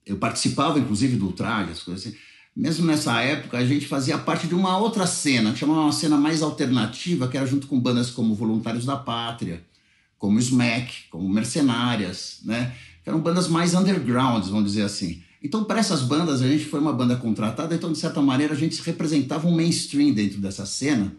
Eu 0.05 0.17
participava, 0.17 0.79
inclusive, 0.79 1.15
do 1.15 1.27
ultraje, 1.27 1.71
as 1.71 1.83
coisas 1.83 2.05
assim 2.05 2.15
mesmo 2.55 2.85
nessa 2.85 3.21
época, 3.21 3.57
a 3.57 3.65
gente 3.65 3.85
fazia 3.85 4.17
parte 4.17 4.47
de 4.47 4.55
uma 4.55 4.77
outra 4.77 5.05
cena, 5.05 5.51
que 5.51 5.59
chamava 5.59 5.81
uma 5.81 5.91
cena 5.91 6.15
mais 6.15 6.41
alternativa, 6.41 7.27
que 7.27 7.35
era 7.35 7.45
junto 7.45 7.67
com 7.67 7.77
bandas 7.77 8.09
como 8.09 8.33
Voluntários 8.33 8.85
da 8.85 8.95
Pátria, 8.95 9.61
como 10.17 10.39
Smack, 10.39 11.09
como 11.09 11.27
Mercenárias, 11.27 12.39
né? 12.45 12.73
Que 13.03 13.09
eram 13.09 13.19
bandas 13.19 13.49
mais 13.49 13.73
underground, 13.73 14.45
vamos 14.45 14.71
dizer 14.71 14.83
assim. 14.83 15.21
Então, 15.43 15.65
para 15.65 15.79
essas 15.79 16.01
bandas, 16.01 16.41
a 16.41 16.47
gente 16.47 16.63
foi 16.63 16.79
uma 16.79 16.93
banda 16.93 17.17
contratada, 17.17 17.75
então, 17.75 17.91
de 17.91 17.97
certa 17.99 18.21
maneira, 18.21 18.53
a 18.53 18.57
gente 18.57 18.81
representava 18.81 19.45
um 19.47 19.53
mainstream 19.53 20.13
dentro 20.13 20.39
dessa 20.39 20.65
cena, 20.65 21.13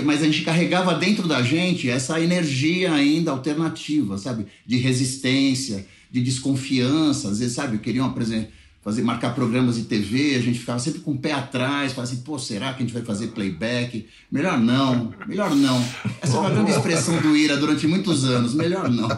mas 0.00 0.22
a 0.22 0.24
gente 0.24 0.42
carregava 0.42 0.94
dentro 0.94 1.28
da 1.28 1.42
gente 1.42 1.90
essa 1.90 2.20
energia 2.20 2.92
ainda 2.92 3.30
alternativa, 3.30 4.16
sabe? 4.16 4.46
De 4.64 4.78
resistência, 4.78 5.86
de 6.10 6.22
desconfiança, 6.22 7.28
às 7.28 7.40
vezes, 7.40 7.54
sabe? 7.54 7.78
Queriam 7.78 8.06
apresentar 8.06 8.48
fazer, 8.82 9.02
marcar 9.02 9.34
programas 9.34 9.76
de 9.76 9.84
TV, 9.84 10.34
a 10.34 10.40
gente 10.40 10.58
ficava 10.58 10.78
sempre 10.78 11.00
com 11.00 11.12
o 11.12 11.18
pé 11.18 11.32
atrás, 11.32 11.92
falava 11.92 12.12
assim, 12.12 12.22
pô, 12.22 12.38
será 12.38 12.72
que 12.72 12.82
a 12.82 12.86
gente 12.86 12.92
vai 12.92 13.02
fazer 13.02 13.28
playback? 13.28 14.08
Melhor 14.30 14.58
não, 14.58 15.14
melhor 15.26 15.54
não. 15.54 15.82
Essa 16.20 16.36
é 16.36 16.40
uma 16.40 16.50
grande 16.50 16.72
expressão 16.72 17.16
do 17.20 17.36
Ira 17.36 17.56
durante 17.56 17.86
muitos 17.86 18.24
anos, 18.24 18.54
melhor 18.54 18.90
não. 18.90 19.08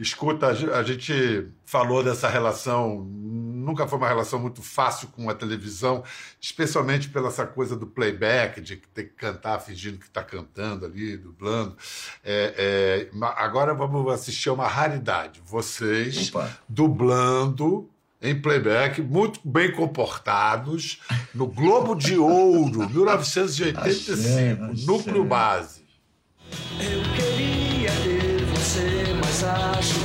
Escuta, 0.00 0.48
a 0.48 0.82
gente 0.82 1.46
falou 1.64 2.02
dessa 2.02 2.28
relação, 2.28 3.06
nunca 3.66 3.86
foi 3.86 3.98
uma 3.98 4.06
relação 4.06 4.38
muito 4.38 4.62
fácil 4.62 5.08
com 5.08 5.28
a 5.28 5.34
televisão, 5.34 6.04
especialmente 6.40 7.08
pela 7.08 7.26
essa 7.28 7.44
coisa 7.44 7.76
do 7.76 7.86
playback, 7.86 8.60
de 8.60 8.76
ter 8.76 9.04
que 9.04 9.14
cantar 9.14 9.58
fingindo 9.58 9.98
que 9.98 10.06
está 10.06 10.22
cantando 10.22 10.86
ali, 10.86 11.16
dublando. 11.16 11.76
É, 12.24 13.10
é, 13.12 13.26
agora 13.36 13.74
vamos 13.74 14.10
assistir 14.12 14.48
a 14.48 14.52
uma 14.52 14.68
raridade. 14.68 15.42
Vocês 15.44 16.28
Opa. 16.28 16.56
dublando 16.68 17.90
em 18.22 18.40
playback, 18.40 19.02
muito 19.02 19.40
bem 19.44 19.72
comportados, 19.72 21.00
no 21.34 21.46
Globo 21.46 21.94
de 21.94 22.16
Ouro, 22.16 22.88
1985, 22.88 24.62
achei, 24.64 24.86
núcleo 24.86 25.24
base. 25.24 25.84
Eu 26.80 27.02
queria 27.14 27.90
ter 28.02 28.44
você, 28.46 29.04
mas 29.20 29.44
acho 29.44 29.95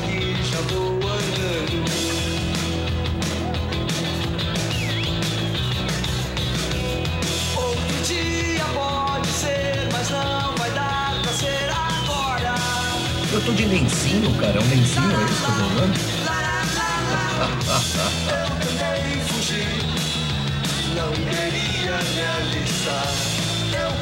Eu 13.42 13.48
tô 13.48 13.54
de 13.54 13.66
lencinho, 13.66 14.32
cara. 14.36 14.56
É 14.56 14.60
um 14.62 14.70
lencinho, 14.70 15.20
é 15.20 15.24
isso 15.26 15.44
que 15.44 15.50
eu 15.50 15.56
tô 15.56 15.64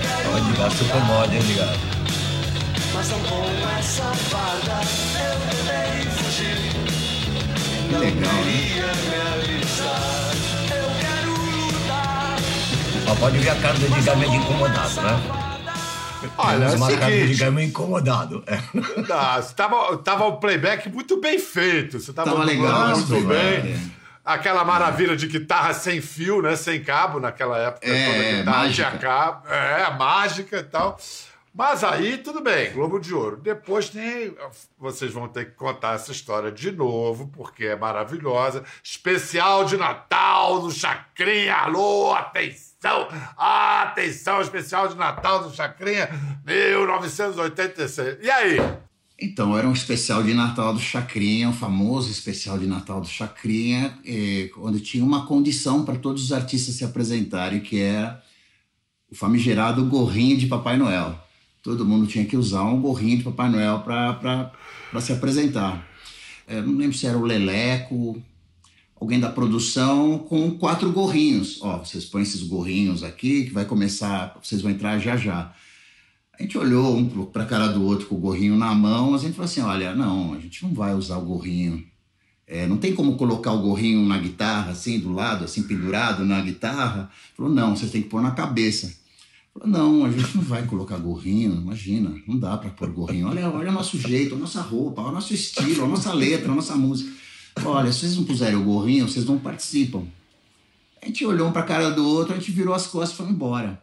quero. 0.02 0.30
Olha, 0.34 0.50
Edgar, 0.50 0.72
super 0.72 1.02
mod, 1.06 1.34
hein, 1.34 1.42
Edgar? 1.42 1.74
Mas 2.94 3.10
não 3.10 3.20
com 3.20 3.46
essa 3.80 4.04
farda 4.04 4.82
eu 5.24 5.40
tentei 5.48 6.12
fugir. 6.12 6.60
Não 7.92 8.00
legal, 8.00 8.44
lutar. 11.26 12.40
Só 13.08 13.16
pode 13.16 13.38
ver 13.38 13.50
a 13.52 13.56
cara 13.56 13.80
do 13.80 13.86
Edgar 13.86 14.18
meio 14.18 14.36
incomodado, 14.36 15.02
né? 15.02 15.49
Olha, 16.38 16.66
é 16.66 16.76
uma 16.76 16.88
cara 16.92 17.06
do 17.06 17.12
Edgar 17.12 17.52
meio 17.52 17.70
incomodado. 17.70 18.44
É. 18.46 18.58
Não, 18.74 19.54
tava, 19.56 19.98
tava 19.98 20.26
o 20.26 20.38
playback 20.38 20.90
muito 20.90 21.20
bem 21.20 21.40
feito. 21.40 22.00
Você 22.00 22.12
tava, 22.12 22.32
tava 22.32 22.44
legal, 22.44 22.98
muito 22.98 23.28
bem. 23.28 23.74
É. 23.74 23.80
Aquela 24.26 24.64
maravilha 24.64 25.16
de 25.16 25.28
guitarra 25.28 25.74
sem 25.74 26.02
fio, 26.02 26.42
né? 26.42 26.56
Sem 26.56 26.84
cabo 26.84 27.20
naquela 27.20 27.58
época. 27.58 27.88
É, 27.88 28.06
toda 28.06 28.38
guitarra 28.38 28.58
mágica. 28.58 28.90
tinha 28.90 29.00
cabo. 29.00 29.48
É, 29.48 29.98
mágica 29.98 30.58
e 30.58 30.64
tal. 30.64 31.00
Mas 31.54 31.84
aí, 31.84 32.18
tudo 32.18 32.42
bem, 32.42 32.72
Globo 32.72 33.00
de 33.00 33.14
Ouro. 33.14 33.38
Depois 33.38 33.90
tem. 33.90 34.36
Vocês 34.78 35.12
vão 35.12 35.28
ter 35.28 35.46
que 35.46 35.52
contar 35.52 35.96
essa 35.96 36.12
história 36.12 36.52
de 36.52 36.72
novo, 36.72 37.28
porque 37.36 37.66
é 37.66 37.76
maravilhosa. 37.76 38.64
Especial 38.84 39.66
de 39.66 39.76
Natal 39.76 40.62
do 40.62 40.72
Chacrinha. 40.72 41.56
Alô, 41.56 42.14
atenção! 42.14 42.69
Atenção, 43.38 44.42
especial 44.42 44.88
de 44.88 44.96
Natal 44.96 45.44
do 45.44 45.56
Chacrinha 45.56 46.10
1986. 46.46 48.18
E 48.22 48.30
aí? 48.30 48.58
Então, 49.22 49.58
era 49.58 49.68
um 49.68 49.74
especial 49.74 50.24
de 50.24 50.34
Natal 50.34 50.74
do 50.74 50.80
Chacrinha, 50.80 51.50
um 51.50 51.54
famoso 51.54 52.10
especial 52.10 52.58
de 52.58 52.66
Natal 52.66 53.02
do 53.02 53.08
Chacrinha, 53.08 53.98
eh, 54.06 54.50
onde 54.58 54.80
tinha 54.80 55.04
uma 55.04 55.26
condição 55.26 55.84
para 55.84 55.96
todos 55.98 56.24
os 56.24 56.32
artistas 56.32 56.76
se 56.76 56.86
apresentarem, 56.86 57.60
que 57.60 57.82
era 57.82 58.24
o 59.12 59.16
famigerado 59.16 59.84
gorrinho 59.86 60.38
de 60.38 60.48
Papai 60.48 60.78
Noel 60.78 61.20
todo 61.62 61.86
mundo 61.86 62.08
tinha 62.08 62.26
que 62.26 62.38
usar 62.38 62.64
um 62.64 62.82
gorrinho 62.82 63.18
de 63.18 63.24
Papai 63.24 63.50
Noel 63.50 63.80
para 63.80 64.52
se 65.02 65.12
apresentar. 65.12 65.88
É, 66.48 66.62
não 66.62 66.76
lembro 66.76 66.98
se 66.98 67.06
era 67.06 67.18
o 67.18 67.24
Leleco, 67.24 68.22
alguém 69.00 69.20
da 69.20 69.30
produção, 69.30 70.20
com 70.20 70.52
quatro 70.52 70.92
gorrinhos. 70.92 71.60
Ó, 71.62 71.78
vocês 71.78 72.06
põem 72.06 72.24
esses 72.24 72.44
gorrinhos 72.44 73.04
aqui, 73.04 73.46
que 73.46 73.54
vai 73.54 73.66
começar, 73.66 74.38
vocês 74.44 74.62
vão 74.62 74.72
entrar 74.72 75.00
já 75.00 75.16
já. 75.16 75.54
A 76.38 76.44
gente 76.44 76.58
olhou 76.58 76.96
um 76.96 77.26
para 77.26 77.44
a 77.44 77.46
cara 77.46 77.68
do 77.68 77.84
outro 77.84 78.08
com 78.08 78.16
o 78.16 78.20
gorrinho 78.20 78.58
na 78.58 78.74
mão, 78.74 79.16
a 79.16 79.18
gente 79.18 79.34
falou 79.34 79.46
assim: 79.46 79.62
olha, 79.62 79.96
não, 79.96 80.34
a 80.34 80.40
gente 80.40 80.64
não 80.64 80.74
vai 80.74 80.94
usar 80.94 81.18
o 81.18 81.26
gorrinho. 81.26 81.86
É, 82.48 82.66
não 82.66 82.78
tem 82.78 82.96
como 82.96 83.16
colocar 83.16 83.52
o 83.52 83.62
gorrinho 83.62 84.04
na 84.06 84.18
guitarra, 84.18 84.72
assim, 84.72 85.00
do 85.00 85.12
lado, 85.12 85.46
assim, 85.46 85.64
pendurado 85.64 86.26
na 86.26 86.42
guitarra. 86.42 87.12
Falou: 87.36 87.52
não, 87.52 87.76
vocês 87.76 87.92
têm 87.92 88.02
que 88.02 88.10
pôr 88.10 88.22
na 88.22 88.32
cabeça. 88.32 88.98
Não, 89.66 90.06
a 90.06 90.12
gente 90.12 90.38
não 90.38 90.44
vai 90.44 90.66
colocar 90.66 90.98
gorrinho, 90.98 91.54
imagina, 91.54 92.16
não 92.26 92.38
dá 92.38 92.56
para 92.58 92.70
pôr 92.70 92.90
gorrinho. 92.92 93.28
Olha, 93.28 93.50
olha 93.50 93.70
o 93.70 93.74
nosso 93.74 93.98
jeito, 93.98 94.36
a 94.36 94.38
nossa 94.38 94.62
roupa, 94.62 95.02
o 95.02 95.12
nosso 95.12 95.34
estilo, 95.34 95.84
a 95.84 95.88
nossa 95.88 96.14
letra, 96.14 96.52
a 96.52 96.56
nossa 96.56 96.76
música. 96.76 97.12
Olha, 97.66 97.92
se 97.92 98.00
vocês 98.00 98.18
não 98.18 98.24
puserem 98.24 98.56
o 98.56 98.64
gorrinho, 98.64 99.08
vocês 99.08 99.26
não 99.26 99.38
participam. 99.38 100.04
A 101.02 101.06
gente 101.06 101.26
olhou 101.26 101.48
um 101.48 101.52
para 101.52 101.62
a 101.62 101.66
cara 101.66 101.92
do 101.92 102.08
outro, 102.08 102.34
a 102.34 102.38
gente 102.38 102.52
virou 102.52 102.74
as 102.74 102.88
costas 102.88 103.12
e 103.12 103.18
foi 103.18 103.28
embora. 103.28 103.82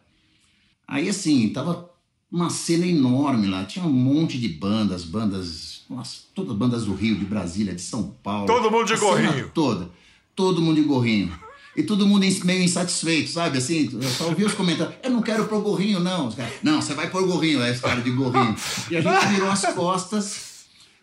Aí, 0.87 1.09
assim, 1.09 1.49
tava 1.49 1.89
uma 2.31 2.49
cena 2.49 2.85
enorme 2.85 3.47
lá, 3.47 3.65
tinha 3.65 3.85
um 3.85 3.91
monte 3.91 4.37
de 4.37 4.47
bandas, 4.49 5.03
bandas, 5.03 5.81
nossa, 5.89 6.19
todas 6.35 6.55
bandas 6.55 6.85
do 6.85 6.93
Rio, 6.93 7.15
de 7.15 7.25
Brasília, 7.25 7.73
de 7.73 7.81
São 7.81 8.15
Paulo. 8.23 8.45
Todo 8.45 8.69
mundo 8.69 8.85
de 8.85 8.95
gorrinho. 8.97 9.51
Toda, 9.53 9.89
todo 10.35 10.61
mundo 10.61 10.75
de 10.75 10.87
gorrinho 10.87 11.47
e 11.77 11.83
todo 11.83 12.07
mundo 12.07 12.25
meio 12.43 12.63
insatisfeito, 12.63 13.29
sabe? 13.29 13.59
Assim, 13.59 13.87
eu 13.93 14.09
só 14.09 14.25
ouvi 14.25 14.43
os 14.43 14.53
comentários. 14.55 14.95
Eu 15.03 15.11
não 15.11 15.21
quero 15.21 15.45
pôr 15.45 15.61
gorrinho, 15.61 15.99
não. 15.99 16.33
Não, 16.63 16.81
você 16.81 16.95
vai 16.95 17.07
pôr 17.07 17.23
gorrinho, 17.27 17.61
é 17.61 17.69
esse 17.69 17.81
cara 17.81 18.01
de 18.01 18.09
gorrinho. 18.09 18.55
E 18.89 18.97
a 18.97 19.01
gente 19.01 19.27
virou 19.27 19.51
as 19.51 19.61
costas 19.75 20.56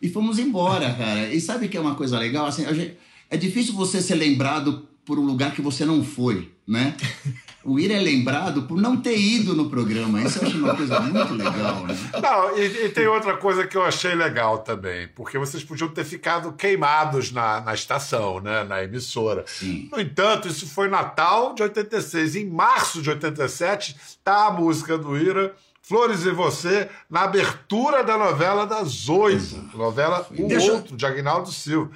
e 0.05 0.09
fomos 0.11 0.39
embora, 0.39 0.93
cara. 0.93 1.33
E 1.33 1.41
sabe 1.41 1.67
que 1.67 1.79
é 1.79 1.81
uma 1.81 1.95
coisa 1.95 2.19
legal? 2.19 2.45
Assim, 2.45 2.63
gente, 2.75 2.99
é 3.31 3.39
difícil 3.39 3.73
você 3.73 4.03
ser 4.03 4.17
lembrado 4.17 4.87
por 5.03 5.19
um 5.19 5.25
lugar 5.25 5.55
que 5.55 5.63
você 5.63 5.83
não 5.87 6.05
foi, 6.05 6.53
né? 6.69 6.95
O 7.67 7.81
Ira 7.81 7.95
é 7.95 7.99
lembrado 7.99 8.65
por 8.65 8.79
não 8.79 8.95
ter 8.95 9.19
ido 9.19 9.55
no 9.55 9.71
programa. 9.71 10.21
Isso 10.21 10.39
eu 10.39 10.47
acho 10.47 10.59
uma 10.59 10.77
coisa 10.77 11.01
muito 11.01 11.33
legal, 11.33 11.87
né? 11.87 11.97
Não, 12.23 12.59
e, 12.59 12.85
e, 12.85 12.89
tem 12.91 13.07
outra 13.07 13.39
coisa 13.39 13.67
que 13.67 13.75
eu 13.75 13.83
achei 13.83 14.15
legal 14.15 14.59
também, 14.59 15.09
porque 15.15 15.39
vocês 15.39 15.65
podiam 15.65 15.89
ter 15.89 16.05
ficado 16.05 16.53
queimados 16.53 17.33
na, 17.33 17.63
na 17.63 17.73
estação, 17.73 18.39
né? 18.39 18.65
Na 18.65 18.85
emissora. 18.85 19.45
Sim. 19.47 19.89
No 19.91 19.99
entanto, 19.99 20.47
isso 20.47 20.67
foi 20.67 20.89
Natal 20.89 21.55
de 21.55 21.63
86. 21.63 22.37
Em 22.37 22.47
março 22.51 23.01
de 23.01 23.09
87, 23.09 23.97
tá 24.23 24.49
a 24.49 24.51
música 24.51 24.99
do 24.99 25.17
Ira. 25.17 25.55
Flores 25.87 26.25
e 26.25 26.31
Você, 26.31 26.89
na 27.11 27.25
abertura 27.25 28.03
da 28.03 28.17
novela 28.17 28.67
das 28.67 29.07
oito. 29.07 29.77
Novela 29.77 30.27
O 30.31 30.49
Deixa... 30.49 30.73
Outro, 30.73 30.97
de 30.97 31.05
Agnaldo 31.05 31.53
Silva. 31.53 31.91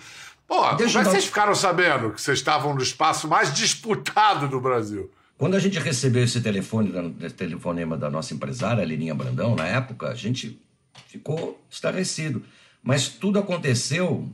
Pô, 0.46 0.60
Deixa 0.74 0.98
como 0.98 1.02
é 1.02 1.04
que 1.04 1.10
vocês 1.10 1.24
ficaram 1.24 1.54
sabendo 1.54 2.10
que 2.10 2.20
vocês 2.20 2.38
estavam 2.38 2.74
no 2.74 2.82
espaço 2.82 3.26
mais 3.26 3.52
disputado 3.54 4.46
do 4.46 4.60
Brasil? 4.60 5.10
Quando 5.38 5.54
a 5.54 5.58
gente 5.58 5.78
recebeu 5.78 6.22
esse 6.22 6.42
telefone, 6.42 7.16
esse 7.22 7.34
telefonema 7.34 7.96
da 7.96 8.10
nossa 8.10 8.34
empresária, 8.34 8.84
Lininha 8.84 9.14
Brandão, 9.14 9.56
na 9.56 9.66
época, 9.66 10.08
a 10.08 10.14
gente 10.14 10.60
ficou 11.06 11.58
estarrecido. 11.70 12.42
Mas 12.82 13.08
tudo 13.08 13.38
aconteceu 13.38 14.28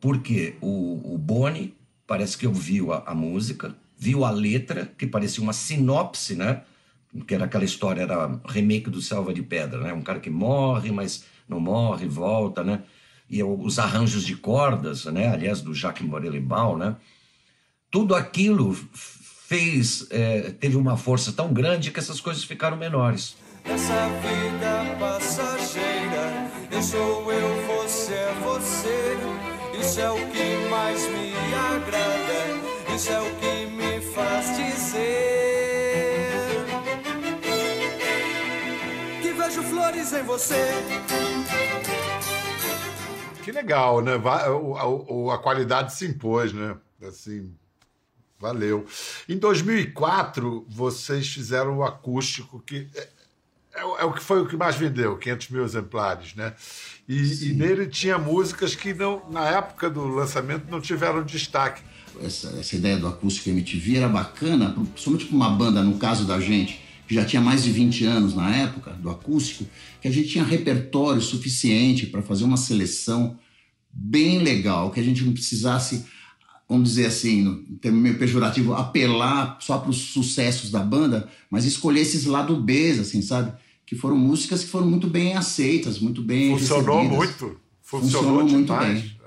porque 0.00 0.56
o, 0.60 1.14
o 1.14 1.18
Boni 1.18 1.72
parece 2.04 2.36
que 2.36 2.48
ouviu 2.48 2.92
a, 2.92 3.04
a, 3.06 3.14
música, 3.14 3.76
viu 3.96 4.24
a 4.24 4.30
letra, 4.30 4.90
que 4.98 5.06
parecia 5.06 5.42
uma 5.42 5.52
sinopse, 5.52 6.34
né? 6.34 6.62
Que 7.26 7.34
era 7.34 7.44
aquela 7.44 7.64
história, 7.64 8.02
era 8.02 8.40
remake 8.46 8.90
do 8.90 9.00
Selva 9.00 9.32
de 9.32 9.42
Pedra, 9.42 9.80
né? 9.80 9.92
Um 9.92 10.02
cara 10.02 10.20
que 10.20 10.30
morre, 10.30 10.90
mas 10.90 11.24
não 11.48 11.60
morre, 11.60 12.06
volta, 12.06 12.62
né? 12.62 12.82
E 13.28 13.42
os 13.42 13.78
arranjos 13.78 14.24
de 14.24 14.36
cordas, 14.36 15.04
né? 15.06 15.28
Aliás, 15.28 15.60
do 15.60 15.74
Jacques 15.74 16.06
Morelibal, 16.06 16.76
né? 16.76 16.96
Tudo 17.90 18.14
aquilo 18.14 18.76
fez, 18.92 20.06
é, 20.10 20.50
teve 20.50 20.76
uma 20.76 20.96
força 20.96 21.32
tão 21.32 21.52
grande 21.52 21.90
que 21.90 21.98
essas 21.98 22.20
coisas 22.20 22.44
ficaram 22.44 22.76
menores. 22.76 23.34
Essa 23.64 24.08
vida 24.20 24.96
passageira, 24.98 26.50
eu 26.70 26.82
sou 26.82 27.32
eu, 27.32 27.66
você 27.66 28.12
é 28.12 28.34
você. 28.44 29.18
Isso 29.80 30.00
é 30.00 30.10
o 30.10 30.16
que 30.16 30.68
mais 30.70 31.02
me 31.08 31.32
agrada, 31.54 32.94
isso 32.94 33.10
é 33.10 33.20
o 33.20 33.34
que 33.36 33.66
me 33.74 34.00
faz 34.12 34.56
dizer 34.56 35.37
vejo 39.48 39.62
flores 39.62 40.12
em 40.12 40.22
você. 40.22 40.70
Que 43.42 43.50
legal, 43.50 44.02
né? 44.02 44.12
A, 44.22 45.32
a, 45.32 45.34
a 45.34 45.38
qualidade 45.38 45.94
se 45.94 46.06
impôs, 46.06 46.52
né? 46.52 46.76
Assim, 47.02 47.54
Valeu. 48.40 48.86
Em 49.28 49.36
2004, 49.36 50.64
vocês 50.68 51.26
fizeram 51.26 51.78
o 51.78 51.82
acústico, 51.82 52.62
que 52.64 52.86
é, 52.94 53.08
é, 53.74 53.80
é, 53.80 54.04
o 54.04 54.12
que 54.12 54.22
foi 54.22 54.40
o 54.40 54.46
que 54.46 54.56
mais 54.56 54.76
vendeu, 54.76 55.16
500 55.16 55.48
mil 55.48 55.64
exemplares, 55.64 56.36
né? 56.36 56.54
E, 57.08 57.48
e, 57.48 57.52
nele 57.52 57.86
tinha 57.88 58.16
músicas 58.16 58.76
que 58.76 58.94
não, 58.94 59.28
na 59.28 59.48
época 59.48 59.90
do 59.90 60.06
lançamento 60.06 60.70
não 60.70 60.80
tiveram 60.80 61.24
destaque. 61.24 61.82
Essa, 62.22 62.48
essa 62.60 62.76
ideia 62.76 62.96
do 62.96 63.08
acústico 63.08 63.48
MTV 63.48 63.96
era 63.96 64.08
bacana, 64.08 64.72
principalmente 64.92 65.24
para 65.24 65.36
uma 65.36 65.50
banda, 65.50 65.82
no 65.82 65.98
caso 65.98 66.24
da 66.24 66.38
gente, 66.38 66.80
que 67.08 67.14
já 67.14 67.24
tinha 67.24 67.40
mais 67.40 67.64
de 67.64 67.72
20 67.72 68.04
anos 68.04 68.34
na 68.34 68.54
época 68.54 68.92
do 68.92 69.08
acústico, 69.08 69.64
que 70.00 70.06
a 70.06 70.10
gente 70.10 70.28
tinha 70.28 70.44
repertório 70.44 71.22
suficiente 71.22 72.06
para 72.06 72.20
fazer 72.20 72.44
uma 72.44 72.58
seleção 72.58 73.38
bem 73.90 74.38
legal, 74.38 74.90
que 74.90 75.00
a 75.00 75.02
gente 75.02 75.24
não 75.24 75.32
precisasse 75.32 76.04
vamos 76.68 76.90
dizer 76.90 77.06
assim, 77.06 77.42
no 77.42 77.56
termo 77.78 77.98
meio 77.98 78.18
pejorativo, 78.18 78.74
apelar 78.74 79.56
só 79.58 79.78
para 79.78 79.88
os 79.88 79.96
sucessos 79.96 80.70
da 80.70 80.80
banda, 80.80 81.26
mas 81.50 81.64
escolher 81.64 82.00
esses 82.02 82.26
lado 82.26 82.54
B, 82.56 82.90
assim, 82.90 83.22
sabe? 83.22 83.52
Que 83.86 83.96
foram 83.96 84.16
músicas 84.16 84.62
que 84.62 84.70
foram 84.70 84.86
muito 84.86 85.06
bem 85.06 85.34
aceitas, 85.34 85.98
muito 85.98 86.20
bem 86.20 86.50
Funcionou 86.50 86.96
recebidas. 86.96 87.16
muito. 87.16 87.60
Funcionou, 87.80 88.42
Funcionou 88.42 88.48
muito 88.50 88.74
bem. 88.74 89.18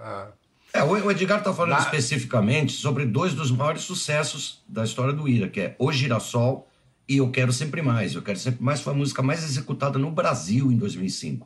É, 0.74 0.84
o 0.84 1.12
Edgar 1.12 1.40
está 1.40 1.52
falando 1.52 1.72
Na... 1.72 1.80
especificamente 1.80 2.74
sobre 2.74 3.06
dois 3.06 3.34
dos 3.34 3.52
maiores 3.52 3.82
sucessos 3.82 4.64
da 4.70 4.84
história 4.84 5.12
do 5.12 5.28
Ira, 5.28 5.50
que 5.50 5.60
é 5.60 5.76
O 5.80 5.92
Girassol 5.92 6.68
e 7.12 7.18
Eu 7.18 7.30
Quero 7.30 7.52
Sempre 7.52 7.82
Mais. 7.82 8.16
Eu 8.16 8.22
Quero 8.22 8.40
Sempre 8.40 8.64
Mais 8.64 8.80
foi 8.80 8.94
a 8.94 8.96
música 8.96 9.22
mais 9.22 9.44
executada 9.44 10.00
no 10.00 10.10
Brasil 10.10 10.72
em 10.72 10.78
2005. 10.78 11.46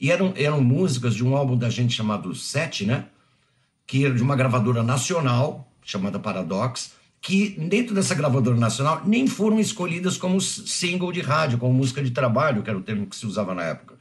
E 0.00 0.10
eram, 0.10 0.34
eram 0.36 0.60
músicas 0.60 1.14
de 1.14 1.24
um 1.24 1.36
álbum 1.36 1.56
da 1.56 1.70
gente 1.70 1.94
chamado 1.94 2.34
Sete, 2.34 2.84
né? 2.84 3.06
que 3.86 4.04
era 4.04 4.14
de 4.14 4.22
uma 4.22 4.34
gravadora 4.34 4.82
nacional, 4.82 5.70
chamada 5.84 6.18
Paradox, 6.18 6.94
que 7.20 7.50
dentro 7.50 7.94
dessa 7.94 8.14
gravadora 8.14 8.56
nacional 8.56 9.02
nem 9.06 9.28
foram 9.28 9.60
escolhidas 9.60 10.16
como 10.16 10.40
single 10.40 11.12
de 11.12 11.20
rádio, 11.20 11.58
como 11.58 11.72
música 11.72 12.02
de 12.02 12.10
trabalho, 12.10 12.62
que 12.62 12.70
era 12.70 12.78
o 12.78 12.82
termo 12.82 13.06
que 13.06 13.14
se 13.14 13.24
usava 13.24 13.54
na 13.54 13.62
época. 13.62 13.94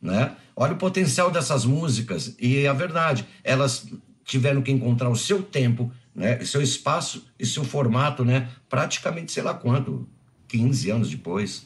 Né? 0.00 0.36
Olha 0.54 0.74
o 0.74 0.76
potencial 0.76 1.32
dessas 1.32 1.64
músicas 1.64 2.36
e 2.38 2.64
a 2.66 2.72
verdade, 2.72 3.26
elas 3.42 3.88
tiveram 4.24 4.62
que 4.62 4.70
encontrar 4.70 5.10
o 5.10 5.16
seu 5.16 5.42
tempo, 5.42 5.90
né, 6.14 6.44
seu 6.44 6.62
espaço 6.62 7.26
e 7.38 7.44
seu 7.44 7.64
formato, 7.64 8.24
né, 8.24 8.48
praticamente 8.68 9.32
sei 9.32 9.42
lá 9.42 9.52
quanto, 9.52 10.08
15 10.50 10.90
anos 10.90 11.10
depois. 11.10 11.64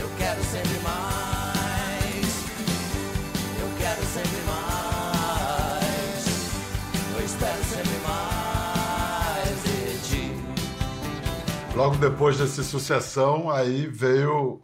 Eu 0.00 0.10
quero 0.18 0.42
sempre 0.42 0.78
mais. 0.82 2.44
Eu 3.60 3.68
quero 3.78 4.04
sempre 4.06 4.42
mais. 4.46 4.74
Logo 11.74 11.96
depois 11.96 12.38
dessa 12.38 12.62
sucessão, 12.62 13.50
aí 13.50 13.88
veio 13.88 14.62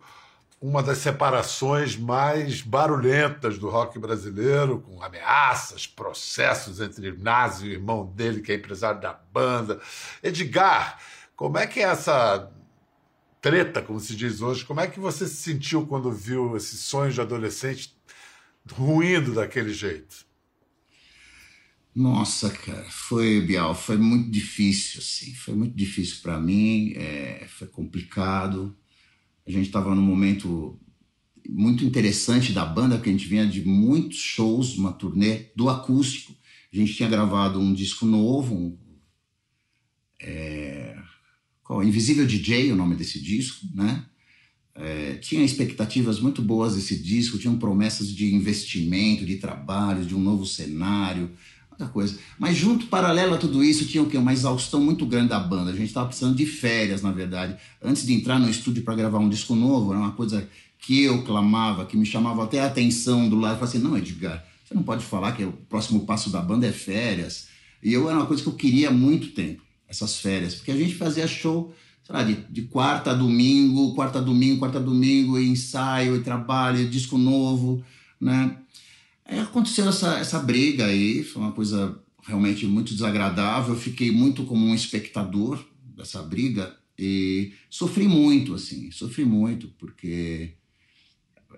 uma 0.61 0.81
das 0.81 0.99
separações 0.99 1.97
mais 1.97 2.63
barulhentas 2.63 3.59
do 3.59 3.69
rock 3.69 3.99
brasileiro, 3.99 4.81
com 4.81 5.03
ameaças, 5.03 5.87
processos 5.89 6.81
entre 6.81 7.09
Inácio 7.09 7.67
e 7.67 7.71
o 7.71 7.73
irmão 7.73 8.07
dele, 8.07 8.43
que 8.43 8.53
é 8.53 8.57
empresário 8.57 9.01
da 9.01 9.13
banda. 9.33 9.81
Edgar, 10.23 10.99
como 11.41 11.57
é 11.57 11.67
que 11.67 11.81
é 11.81 11.85
essa 11.85 12.53
treta, 13.41 13.81
como 13.81 13.99
se 13.99 14.15
diz 14.15 14.43
hoje, 14.43 14.63
como 14.63 14.79
é 14.79 14.87
que 14.87 15.01
você 15.01 15.27
se 15.27 15.37
sentiu 15.37 15.87
quando 15.87 16.13
viu 16.13 16.55
esse 16.55 16.77
sonho 16.77 17.11
de 17.11 17.19
adolescente 17.19 17.95
ruindo 18.71 19.33
daquele 19.33 19.73
jeito? 19.73 20.27
Nossa, 21.95 22.51
cara, 22.51 22.85
foi, 22.91 23.41
Bial, 23.41 23.75
foi 23.75 23.97
muito 23.97 24.31
difícil, 24.31 25.01
assim, 25.01 25.33
foi 25.33 25.55
muito 25.55 25.75
difícil 25.75 26.19
para 26.21 26.39
mim, 26.39 26.93
é, 26.95 27.47
foi 27.49 27.69
complicado. 27.69 28.77
A 29.47 29.51
gente 29.51 29.65
estava 29.65 29.95
num 29.95 30.03
momento 30.03 30.79
muito 31.49 31.87
interessante 31.87 32.53
da 32.53 32.67
banda, 32.67 32.97
porque 32.97 33.09
a 33.09 33.13
gente 33.13 33.27
vinha 33.27 33.47
de 33.47 33.67
muitos 33.67 34.19
shows, 34.19 34.77
uma 34.77 34.93
turnê 34.93 35.47
do 35.57 35.71
acústico. 35.71 36.37
A 36.71 36.77
gente 36.77 36.93
tinha 36.93 37.09
gravado 37.09 37.59
um 37.59 37.73
disco 37.73 38.05
novo, 38.05 38.55
um, 38.55 38.79
é, 40.21 41.00
Invisível 41.83 42.27
DJ, 42.27 42.73
o 42.73 42.77
nome 42.77 42.97
desse 42.97 43.21
disco, 43.21 43.67
né? 43.75 44.05
É, 44.75 45.15
tinha 45.15 45.45
expectativas 45.45 46.21
muito 46.21 46.41
boas 46.41 46.75
desse 46.75 46.97
disco, 46.97 47.39
tinham 47.39 47.59
promessas 47.59 48.09
de 48.09 48.35
investimento, 48.35 49.27
de 49.27 49.37
trabalho, 49.37 50.05
de 50.05 50.15
um 50.15 50.21
novo 50.21 50.47
cenário, 50.47 51.31
muita 51.71 51.87
coisa. 51.87 52.19
Mas 52.39 52.57
junto, 52.57 52.87
paralelo 52.87 53.35
a 53.35 53.39
tudo 53.39 53.65
isso, 53.65 53.87
tinha 53.87 54.03
o 54.03 54.07
quê? 54.09 54.17
Uma 54.17 54.33
exaustão 54.33 54.81
muito 54.81 55.07
grande 55.07 55.29
da 55.29 55.41
banda. 55.41 55.71
A 55.71 55.77
gente 55.77 55.89
estava 55.89 56.07
precisando 56.07 56.37
de 56.37 56.47
férias, 56.47 57.03
na 57.03 57.11
verdade. 57.11 57.57
Antes 57.83 58.07
de 58.07 58.13
entrar 58.13 58.39
no 58.39 58.49
estúdio 58.49 58.83
para 58.83 58.95
gravar 58.95 59.19
um 59.19 59.29
disco 59.29 59.55
novo, 59.55 59.93
era 59.93 60.01
uma 60.01 60.13
coisa 60.13 60.49
que 60.79 61.03
eu 61.03 61.23
clamava, 61.25 61.85
que 61.85 61.97
me 61.97 62.07
chamava 62.07 62.45
até 62.45 62.61
a 62.61 62.67
atenção 62.67 63.29
do 63.29 63.37
lado. 63.37 63.55
Eu 63.55 63.59
falei 63.59 63.75
assim, 63.75 63.87
não, 63.87 63.97
Edgar, 63.97 64.45
você 64.65 64.75
não 64.75 64.83
pode 64.83 65.05
falar 65.05 65.33
que 65.33 65.45
o 65.45 65.53
próximo 65.53 66.07
passo 66.07 66.31
da 66.31 66.41
banda 66.41 66.67
é 66.67 66.73
férias. 66.73 67.49
E 67.83 67.93
eu 67.93 68.09
era 68.09 68.19
uma 68.19 68.27
coisa 68.27 68.43
que 68.43 68.49
eu 68.49 68.55
queria 68.55 68.89
há 68.89 68.93
muito 68.93 69.29
tempo, 69.29 69.63
essas 69.91 70.17
férias. 70.21 70.55
Porque 70.55 70.71
a 70.71 70.77
gente 70.77 70.95
fazia 70.95 71.27
show, 71.27 71.75
sei 72.05 72.15
lá, 72.15 72.23
de, 72.23 72.37
de 72.49 72.63
quarta 72.63 73.11
a 73.11 73.15
domingo, 73.15 73.95
quarta 73.95 74.21
a 74.21 74.23
domingo, 74.23 74.61
quarta 74.61 74.79
a 74.79 74.83
domingo, 74.83 75.39
e 75.39 75.49
ensaio, 75.49 76.17
e 76.17 76.23
trabalho, 76.23 76.81
e 76.81 76.89
disco 76.89 77.19
novo, 77.19 77.85
né? 78.21 78.57
Aí 79.25 79.39
aconteceu 79.41 79.89
essa, 79.89 80.19
essa 80.19 80.39
briga 80.39 80.87
aí, 80.87 81.23
foi 81.23 81.43
uma 81.43 81.53
coisa 81.53 82.01
realmente 82.23 82.67
muito 82.67 82.95
desagradável. 82.95 83.75
Eu 83.75 83.81
fiquei 83.81 84.11
muito 84.11 84.45
como 84.45 84.65
um 84.65 84.75
espectador 84.75 85.63
dessa 85.97 86.23
briga 86.23 86.75
e 86.99 87.53
sofri 87.69 88.07
muito, 88.07 88.55
assim, 88.55 88.91
sofri 88.91 89.25
muito, 89.25 89.69
porque 89.79 90.55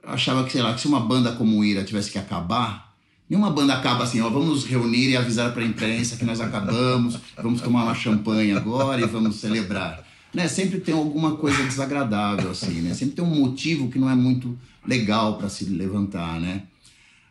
eu 0.02 0.10
achava 0.10 0.44
que, 0.44 0.52
sei 0.52 0.62
lá, 0.62 0.74
que 0.74 0.80
se 0.80 0.86
uma 0.86 1.00
banda 1.00 1.32
como 1.32 1.64
Ira 1.64 1.84
tivesse 1.84 2.10
que 2.10 2.18
acabar, 2.18 2.91
nenhuma 3.32 3.48
banda 3.48 3.72
acaba 3.72 4.04
assim, 4.04 4.20
ó, 4.20 4.28
vamos 4.28 4.48
nos 4.48 4.64
reunir 4.66 5.08
e 5.08 5.16
avisar 5.16 5.54
para 5.54 5.62
a 5.62 5.64
imprensa 5.64 6.18
que 6.18 6.24
nós 6.24 6.38
acabamos, 6.38 7.18
vamos 7.42 7.62
tomar 7.62 7.84
uma 7.84 7.94
champanhe 7.94 8.52
agora 8.52 9.00
e 9.00 9.06
vamos 9.06 9.36
celebrar. 9.36 10.04
Né? 10.34 10.46
Sempre 10.48 10.80
tem 10.80 10.94
alguma 10.94 11.36
coisa 11.36 11.62
desagradável, 11.62 12.50
assim, 12.50 12.82
né? 12.82 12.92
Sempre 12.92 13.14
tem 13.16 13.24
um 13.24 13.34
motivo 13.34 13.88
que 13.88 13.98
não 13.98 14.10
é 14.10 14.14
muito 14.14 14.58
legal 14.86 15.38
para 15.38 15.48
se 15.48 15.64
levantar, 15.64 16.38
né? 16.38 16.64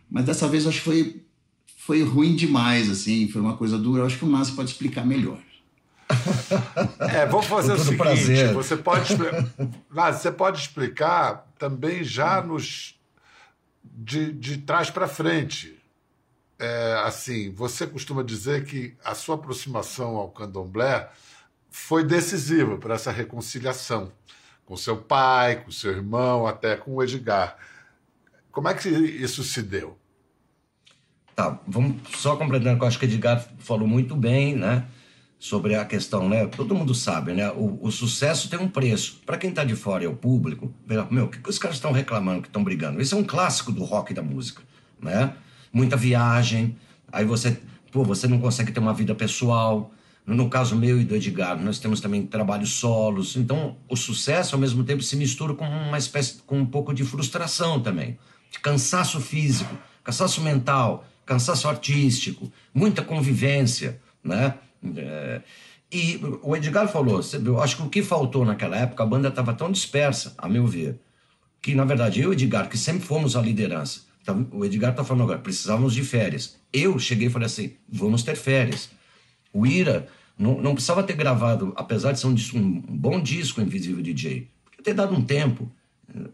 Mas 0.09 0.25
dessa 0.25 0.47
vez 0.47 0.63
eu 0.63 0.69
acho 0.69 0.79
que 0.79 0.85
foi, 0.85 1.21
foi 1.77 2.03
ruim 2.03 2.35
demais, 2.35 2.89
assim, 2.89 3.27
foi 3.27 3.39
uma 3.39 3.55
coisa 3.55 3.77
dura. 3.77 4.01
Eu 4.01 4.07
acho 4.07 4.17
que 4.17 4.25
o 4.25 4.27
Márcio 4.27 4.55
pode 4.55 4.71
explicar 4.71 5.05
melhor. 5.05 5.37
É, 6.99 7.25
vamos 7.25 7.45
fazer 7.45 7.73
o 7.73 7.77
seguinte: 7.77 7.97
prazer. 7.97 8.53
você 8.53 8.75
pode, 8.77 9.15
Mas 9.89 10.17
você 10.17 10.31
pode 10.31 10.59
explicar 10.59 11.47
também 11.57 12.03
já 12.03 12.41
nos 12.41 12.95
de, 13.83 14.31
de 14.31 14.57
trás 14.57 14.89
para 14.89 15.07
frente. 15.07 15.80
É, 16.61 17.01
assim, 17.05 17.51
você 17.51 17.87
costuma 17.87 18.21
dizer 18.21 18.63
que 18.65 18.93
a 19.03 19.15
sua 19.15 19.33
aproximação 19.33 20.15
ao 20.15 20.29
candomblé 20.29 21.09
foi 21.71 22.03
decisiva 22.03 22.77
para 22.77 22.93
essa 22.93 23.11
reconciliação 23.11 24.11
com 24.63 24.77
seu 24.77 24.95
pai, 24.95 25.63
com 25.63 25.71
seu 25.71 25.91
irmão, 25.91 26.45
até 26.45 26.75
com 26.75 26.93
o 26.93 27.03
Edgar. 27.03 27.57
Como 28.51 28.67
é 28.67 28.75
que 28.75 28.87
isso 28.87 29.43
se 29.43 29.63
deu? 29.63 29.97
Tá, 31.35 31.59
vamos 31.67 31.99
só 32.15 32.35
completando, 32.35 32.77
que 32.77 32.83
eu 32.83 32.87
acho 32.87 32.99
que 32.99 33.07
o 33.07 33.09
Edgar 33.09 33.43
falou 33.57 33.87
muito 33.87 34.15
bem, 34.15 34.55
né? 34.55 34.85
Sobre 35.39 35.73
a 35.73 35.83
questão, 35.83 36.29
né? 36.29 36.45
Todo 36.45 36.75
mundo 36.75 36.93
sabe, 36.93 37.33
né? 37.33 37.49
O, 37.53 37.79
o 37.81 37.91
sucesso 37.91 38.51
tem 38.51 38.59
um 38.59 38.69
preço. 38.69 39.19
Para 39.25 39.39
quem 39.39 39.51
tá 39.51 39.63
de 39.63 39.75
fora 39.75 40.05
é 40.05 40.07
o 40.07 40.15
público, 40.15 40.71
meu, 41.09 41.25
o 41.25 41.27
que, 41.27 41.39
que 41.39 41.49
os 41.49 41.57
caras 41.57 41.77
estão 41.77 41.91
reclamando, 41.91 42.43
que 42.43 42.49
estão 42.49 42.63
brigando? 42.63 43.01
Esse 43.01 43.15
é 43.15 43.17
um 43.17 43.23
clássico 43.23 43.71
do 43.71 43.83
rock 43.83 44.11
e 44.11 44.15
da 44.15 44.21
música, 44.21 44.61
né? 45.01 45.33
Muita 45.71 45.95
viagem, 45.95 46.75
aí 47.11 47.25
você, 47.25 47.59
pô, 47.91 48.03
você 48.03 48.27
não 48.27 48.39
consegue 48.39 48.71
ter 48.71 48.79
uma 48.79 48.93
vida 48.93 49.15
pessoal. 49.15 49.91
No 50.25 50.49
caso 50.49 50.75
meu 50.75 50.99
e 51.01 51.03
do 51.03 51.15
Edgar, 51.15 51.59
nós 51.61 51.79
temos 51.79 51.99
também 51.99 52.25
trabalhos 52.25 52.73
solos. 52.73 53.35
Então, 53.35 53.77
o 53.89 53.95
sucesso, 53.95 54.55
ao 54.55 54.61
mesmo 54.61 54.83
tempo, 54.83 55.01
se 55.01 55.15
mistura 55.15 55.53
com 55.53 55.65
uma 55.65 55.97
espécie, 55.97 56.41
com 56.45 56.59
um 56.59 56.65
pouco 56.65 56.93
de 56.93 57.03
frustração 57.03 57.79
também. 57.79 58.17
De 58.51 58.59
cansaço 58.59 59.19
físico, 59.19 59.75
cansaço 60.03 60.41
mental, 60.41 61.05
cansaço 61.25 61.67
artístico, 61.67 62.51
muita 62.73 63.01
convivência, 63.01 63.99
né? 64.23 64.55
É, 64.97 65.41
e 65.91 66.19
o 66.41 66.55
Edgar 66.55 66.87
falou, 66.87 67.19
eu 67.45 67.61
acho 67.61 67.75
que 67.75 67.83
o 67.83 67.89
que 67.89 68.01
faltou 68.01 68.45
naquela 68.45 68.77
época, 68.77 69.03
a 69.03 69.05
banda 69.05 69.27
estava 69.27 69.53
tão 69.53 69.71
dispersa, 69.71 70.33
a 70.37 70.47
meu 70.47 70.65
ver, 70.65 70.99
que 71.61 71.75
na 71.75 71.83
verdade 71.83 72.21
eu 72.21 72.25
e 72.25 72.27
o 72.27 72.33
Edgar, 72.33 72.69
que 72.69 72.77
sempre 72.77 73.05
fomos 73.05 73.35
a 73.35 73.41
liderança, 73.41 74.01
então, 74.21 74.47
o 74.51 74.63
Edgar 74.63 74.91
está 74.91 75.03
falando 75.03 75.23
agora, 75.23 75.39
precisávamos 75.39 75.93
de 75.93 76.03
férias. 76.03 76.57
Eu 76.71 76.97
cheguei 76.99 77.27
e 77.27 77.29
falei 77.29 77.47
assim, 77.47 77.73
vamos 77.89 78.23
ter 78.23 78.35
férias. 78.35 78.89
O 79.51 79.65
Ira 79.65 80.07
não, 80.37 80.61
não 80.61 80.73
precisava 80.73 81.03
ter 81.03 81.15
gravado, 81.15 81.73
apesar 81.75 82.11
de 82.11 82.19
ser 82.19 82.27
um, 82.27 82.33
disco- 82.33 82.57
um 82.57 82.81
bom 82.81 83.19
disco 83.21 83.61
Invisível 83.61 84.01
DJ, 84.01 84.47
podia 84.63 84.83
ter 84.83 84.93
dado 84.93 85.13
um 85.15 85.21
tempo, 85.21 85.69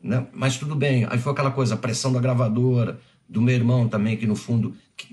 né? 0.04 0.28
mas 0.34 0.58
tudo 0.58 0.76
bem. 0.76 1.06
Aí 1.10 1.18
foi 1.18 1.32
aquela 1.32 1.52
coisa, 1.52 1.76
a 1.76 1.78
pressão 1.78 2.12
da 2.12 2.20
gravadora, 2.20 3.00
do 3.28 3.42
meu 3.42 3.56
irmão 3.56 3.88
também, 3.88 4.16
que 4.18 4.26
no 4.28 4.36
fundo, 4.36 4.76
que 4.96 5.08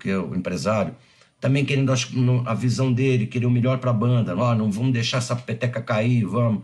que 0.00 0.10
é 0.10 0.18
o 0.18 0.34
empresário, 0.34 0.94
também 1.40 1.64
querendo 1.64 1.92
no- 2.12 2.48
a 2.48 2.54
visão 2.54 2.92
dele, 2.92 3.26
querer 3.26 3.46
o 3.46 3.50
melhor 3.50 3.78
para 3.78 3.90
a 3.90 3.94
banda. 3.94 4.34
Ó, 4.36 4.54
não 4.54 4.70
vamos 4.70 4.92
deixar 4.92 5.18
essa 5.18 5.36
peteca 5.36 5.82
cair, 5.82 6.24
vamos. 6.24 6.62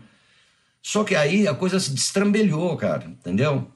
Só 0.81 1.03
que 1.03 1.13
aí 1.15 1.47
a 1.47 1.53
coisa 1.53 1.79
se 1.79 1.93
destrambelhou, 1.93 2.75
cara, 2.75 3.05
entendeu? 3.05 3.67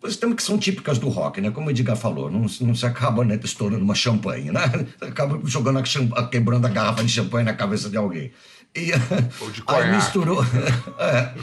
Coisas 0.00 0.18
também 0.20 0.36
que 0.36 0.42
são 0.42 0.56
típicas 0.56 0.98
do 0.98 1.08
rock, 1.08 1.40
né? 1.40 1.50
Como 1.50 1.66
o 1.66 1.70
Edgar 1.70 1.96
falou, 1.96 2.30
não, 2.30 2.46
não 2.60 2.74
se 2.74 2.86
acaba 2.86 3.24
né, 3.24 3.38
estourando 3.42 3.84
uma 3.84 3.94
champanhe, 3.94 4.52
né? 4.52 4.60
Acaba 5.00 5.40
jogando 5.44 5.80
a 5.80 5.84
champ- 5.84 6.12
quebrando 6.30 6.64
a 6.66 6.70
garrafa 6.70 7.02
de 7.02 7.10
champanhe 7.10 7.44
na 7.44 7.52
cabeça 7.54 7.90
de 7.90 7.96
alguém. 7.96 8.30
E, 8.74 8.90
Ou 9.40 9.50
de 9.50 9.62
aí 9.68 9.90
misturou, 9.94 10.42
é. 10.98 11.34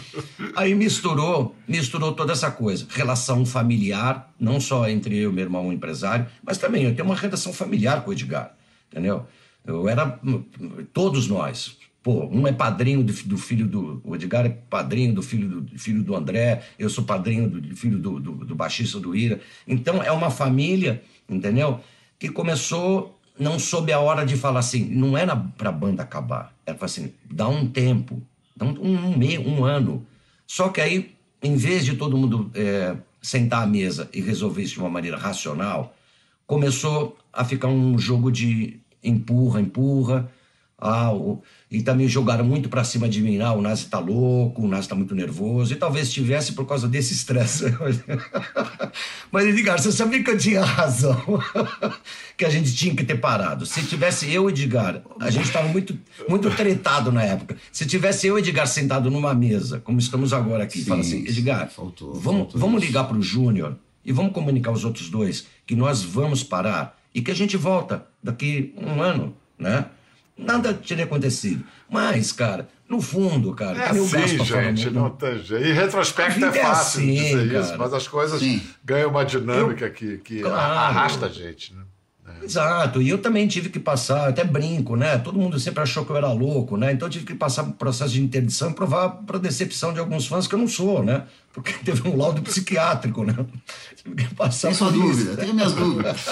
aí 0.56 0.74
misturou, 0.74 1.56
misturou 1.68 2.14
toda 2.14 2.32
essa 2.34 2.50
coisa, 2.50 2.88
relação 2.90 3.46
familiar, 3.46 4.34
não 4.40 4.60
só 4.60 4.88
entre 4.90 5.16
eu 5.18 5.30
e 5.30 5.34
meu 5.34 5.44
irmão, 5.44 5.68
um 5.68 5.74
empresário, 5.74 6.26
mas 6.42 6.58
também 6.58 6.84
eu 6.86 6.96
tenho 6.96 7.06
uma 7.08 7.16
relação 7.16 7.54
familiar 7.54 8.04
com 8.04 8.10
o 8.10 8.14
Edgar, 8.14 8.54
entendeu? 8.92 9.28
Eu 9.64 9.88
era 9.88 10.20
todos 10.94 11.28
nós. 11.28 11.78
Pô, 12.02 12.26
um 12.28 12.48
é 12.48 12.54
padrinho 12.54 13.04
do, 13.04 13.12
do 13.12 13.38
filho 13.38 13.68
do. 13.68 14.02
O 14.06 14.16
Edgar 14.16 14.46
é 14.46 14.50
padrinho 14.50 15.14
do 15.14 15.22
filho 15.22 15.62
do, 15.62 15.78
filho 15.78 16.02
do 16.02 16.16
André, 16.16 16.64
eu 16.78 16.90
sou 16.90 17.04
padrinho 17.04 17.50
do 17.50 17.76
filho 17.76 18.00
do, 18.00 18.20
do, 18.20 18.32
do 18.46 18.56
baixista 18.56 19.00
do 19.00 19.16
Ira. 19.16 19.42
Então 19.68 20.02
é 20.02 20.12
uma 20.12 20.30
família, 20.30 21.04
entendeu? 21.28 21.82
Que 22.18 22.30
começou, 22.30 23.20
não 23.38 23.60
soube 23.60 23.92
a 23.92 24.00
hora 24.00 24.26
de 24.26 24.38
falar 24.38 24.60
assim, 24.60 24.86
não 24.86 25.18
era 25.18 25.36
pra 25.36 25.72
banda 25.72 26.04
acabar. 26.04 26.56
Era 26.66 26.78
pra 26.78 26.86
assim, 26.86 27.12
dá 27.30 27.50
um 27.50 27.68
tempo, 27.68 28.22
dá 28.56 28.66
um, 28.66 28.76
um, 28.82 29.58
um 29.58 29.66
ano. 29.66 30.06
Só 30.48 30.70
que 30.70 30.80
aí, 30.80 31.16
em 31.44 31.58
vez 31.58 31.84
de 31.84 31.96
todo 31.96 32.18
mundo 32.18 32.50
é, 32.56 32.96
sentar 33.22 33.64
à 33.64 33.68
mesa 33.68 34.10
e 34.14 34.22
resolver 34.22 34.62
isso 34.62 34.76
de 34.76 34.80
uma 34.80 34.90
maneira 34.90 35.18
racional, 35.18 35.96
começou 36.48 37.18
a 37.32 37.44
ficar 37.44 37.68
um 37.68 38.00
jogo 38.00 38.32
de 38.32 38.80
empurra, 39.04 39.60
empurra. 39.60 40.32
Ah, 40.82 41.12
o- 41.14 41.42
e 41.70 41.82
também 41.82 42.08
jogaram 42.08 42.44
muito 42.46 42.70
pra 42.70 42.84
cima 42.84 43.08
de 43.10 43.22
mim. 43.22 43.40
Ah, 43.42 43.52
o 43.54 43.62
Nazi 43.62 43.86
tá 43.88 44.00
louco, 44.00 44.62
o 44.64 44.68
Nazi 44.68 44.88
tá 44.88 44.96
muito 44.96 45.14
nervoso. 45.14 45.74
E 45.74 45.76
talvez 45.76 46.08
estivesse 46.08 46.54
por 46.54 46.66
causa 46.66 46.88
desse 46.88 47.14
estresse. 47.14 47.66
Mas, 49.32 49.46
Edgar, 49.48 49.80
você 49.80 49.92
sabia 49.92 50.24
que 50.24 50.30
eu 50.30 50.38
tinha 50.38 50.64
razão. 50.64 51.16
que 52.38 52.46
a 52.46 52.50
gente 52.50 52.74
tinha 52.76 52.96
que 52.96 53.04
ter 53.04 53.16
parado. 53.20 53.66
Se 53.66 53.84
tivesse 53.84 54.32
eu 54.32 54.50
e 54.50 54.54
Edgar, 54.54 55.02
a 55.20 55.30
gente 55.30 55.46
estava 55.46 55.68
muito, 55.68 55.98
muito 56.28 56.50
tretado 56.52 57.12
na 57.12 57.24
época. 57.24 57.58
Se 57.72 57.86
tivesse 57.86 58.28
eu 58.28 58.38
e 58.38 58.42
Edgar 58.42 58.68
sentado 58.68 59.12
numa 59.12 59.34
mesa, 59.34 59.80
como 59.80 60.00
estamos 60.00 60.34
agora 60.34 60.64
aqui, 60.64 60.80
Sim, 60.80 60.86
fala 60.86 61.02
assim, 61.02 61.20
Edgar, 61.28 61.70
faltou, 61.70 62.14
vamos, 62.14 62.40
faltou 62.44 62.60
vamos 62.62 62.84
ligar 62.84 63.04
pro 63.06 63.22
Júnior 63.22 63.76
e 64.06 64.12
vamos 64.12 64.32
comunicar 64.34 64.70
aos 64.72 64.86
outros 64.86 65.10
dois 65.10 65.46
que 65.68 65.76
nós 65.76 66.02
vamos 66.02 66.44
parar 66.44 66.98
e 67.14 67.22
que 67.22 67.30
a 67.32 67.36
gente 67.36 67.58
volta 67.58 68.06
daqui 68.24 68.74
um 68.78 69.02
ano, 69.02 69.36
né? 69.58 69.86
Nada 70.40 70.74
teria 70.74 71.04
acontecido. 71.06 71.64
Mas, 71.90 72.32
cara, 72.32 72.68
no 72.88 73.02
fundo, 73.02 73.54
cara, 73.54 73.78
É 73.78 73.88
o 73.94 74.04
assim, 74.06 74.08
fala 74.08 74.28
gente, 74.64 74.84
muito- 74.86 74.92
não 74.92 75.10
tem 75.10 75.38
jeito. 75.44 75.66
Em 75.68 75.74
retrospecto 75.74 76.44
é 76.46 76.48
é 76.48 76.52
fácil 76.64 77.02
assim, 77.02 77.14
dizer 77.16 77.52
cara. 77.52 77.64
isso, 77.64 77.78
mas 77.78 77.94
as 77.94 78.08
coisas 78.08 78.40
Sim. 78.40 78.62
ganham 78.84 79.10
uma 79.10 79.24
dinâmica 79.26 79.90
que, 79.90 80.18
que 80.20 80.42
Claro. 80.42 80.56
arrasta 80.58 81.26
a 81.26 81.30
gente. 81.30 81.74
Né? 81.74 81.82
Exato, 82.44 83.02
e 83.02 83.10
eu 83.10 83.18
também 83.18 83.48
tive 83.48 83.70
que 83.70 83.80
passar, 83.80 84.24
eu 84.26 84.30
até 84.30 84.44
brinco, 84.44 84.96
né? 84.96 85.18
Todo 85.18 85.38
mundo 85.40 85.60
sempre 85.60 85.82
achou 85.84 86.06
que 86.06 86.12
eu 86.12 86.18
era 86.18 86.32
louco, 86.32 86.78
né? 86.78 86.92
Então 86.94 87.08
eu 87.08 87.12
tive 87.12 87.26
que 87.26 87.36
passar 87.36 87.64
por 87.64 87.70
um 87.70 87.74
processo 87.74 88.14
de 88.14 88.22
interdição 88.22 88.72
e 88.72 88.74
provar 88.74 89.10
para 89.10 89.38
decepção 89.38 89.94
de 89.94 90.00
alguns 90.00 90.28
fãs 90.28 90.48
que 90.48 90.56
eu 90.56 90.60
não 90.60 90.68
sou, 90.68 91.04
né? 91.04 91.24
Porque 91.54 91.74
teve 91.84 92.08
um 92.08 92.16
laudo 92.18 92.42
psiquiátrico, 92.42 93.24
né? 93.26 93.36
Tive 93.96 94.16
que 94.28 94.36
passar 94.36 94.70
Tem 94.70 94.78
sua 94.78 94.90
isso. 94.90 95.00
dúvida, 95.00 95.38
tenho 95.38 95.54
minhas 95.54 95.74
dúvidas. 95.74 96.26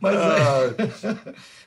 Mas, 0.00 0.16
é, 0.16 0.74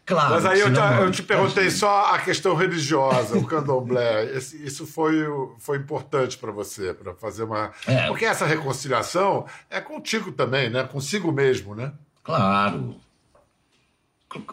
claro. 0.05 0.33
Mas 0.33 0.45
aí 0.45 0.59
eu 0.59 0.73
eu 0.73 1.11
te 1.11 1.23
perguntei 1.23 1.69
só 1.69 2.13
a 2.13 2.19
questão 2.19 2.55
religiosa, 2.55 3.37
o 3.37 3.45
candomblé. 3.45 4.25
Esse- 4.35 4.63
isso 4.65 4.85
foi, 4.87 5.15
foi 5.59 5.77
importante 5.77 6.37
para 6.37 6.51
você, 6.51 6.93
para 6.93 7.13
fazer 7.13 7.43
uma. 7.43 7.71
É. 7.87 8.07
Porque 8.07 8.25
essa 8.25 8.45
reconciliação 8.45 9.45
é 9.69 9.79
contigo 9.79 10.31
também, 10.31 10.69
né? 10.69 10.83
Consigo 10.83 11.31
mesmo, 11.31 11.72
né? 11.75 11.93
Claro. 12.23 12.95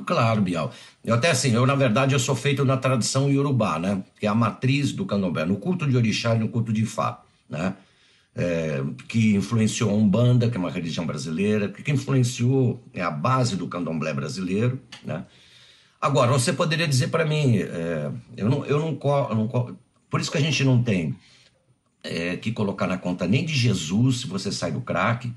Claro, 0.04 0.42
Bial. 0.42 0.72
Eu 1.02 1.14
até 1.14 1.30
assim, 1.30 1.52
eu 1.52 1.66
na 1.66 1.74
verdade 1.74 2.14
eu 2.14 2.18
sou 2.18 2.34
feito 2.34 2.64
na 2.64 2.76
tradição 2.76 3.30
iorubá, 3.30 3.78
né? 3.78 4.02
Que 4.18 4.26
é 4.26 4.28
a 4.28 4.34
matriz 4.34 4.92
do 4.92 5.06
candomblé, 5.06 5.44
no 5.46 5.56
culto 5.56 5.88
de 5.88 5.96
orixá 5.96 6.34
e 6.34 6.38
no 6.38 6.48
culto 6.48 6.72
de 6.72 6.82
Ifá, 6.82 7.22
né? 7.48 7.74
É, 8.34 8.82
que 9.08 9.34
influenciou 9.34 9.90
a 9.90 9.94
Umbanda, 9.94 10.48
que 10.48 10.56
é 10.56 10.60
uma 10.60 10.70
religião 10.70 11.06
brasileira, 11.06 11.68
que 11.68 11.90
influenciou 11.90 12.82
é 12.92 13.02
a 13.02 13.10
base 13.10 13.56
do 13.56 13.66
candomblé 13.66 14.12
brasileiro, 14.12 14.80
né? 15.02 15.24
Agora, 16.00 16.30
você 16.32 16.52
poderia 16.52 16.88
dizer 16.88 17.08
para 17.08 17.26
mim, 17.26 17.58
é, 17.58 18.10
eu 18.36 18.48
não, 18.48 18.64
eu 18.64 18.78
não, 18.78 18.98
eu 19.30 19.34
não 19.34 19.76
por 20.08 20.20
isso 20.20 20.30
que 20.30 20.38
a 20.38 20.40
gente 20.40 20.64
não 20.64 20.82
tem 20.82 21.14
é, 22.02 22.36
que 22.36 22.52
colocar 22.52 22.86
na 22.86 22.98
conta 22.98 23.26
nem 23.26 23.44
de 23.44 23.54
Jesus 23.54 24.20
se 24.20 24.26
você 24.26 24.50
sai 24.50 24.72
do 24.72 24.80
crack, 24.80 25.30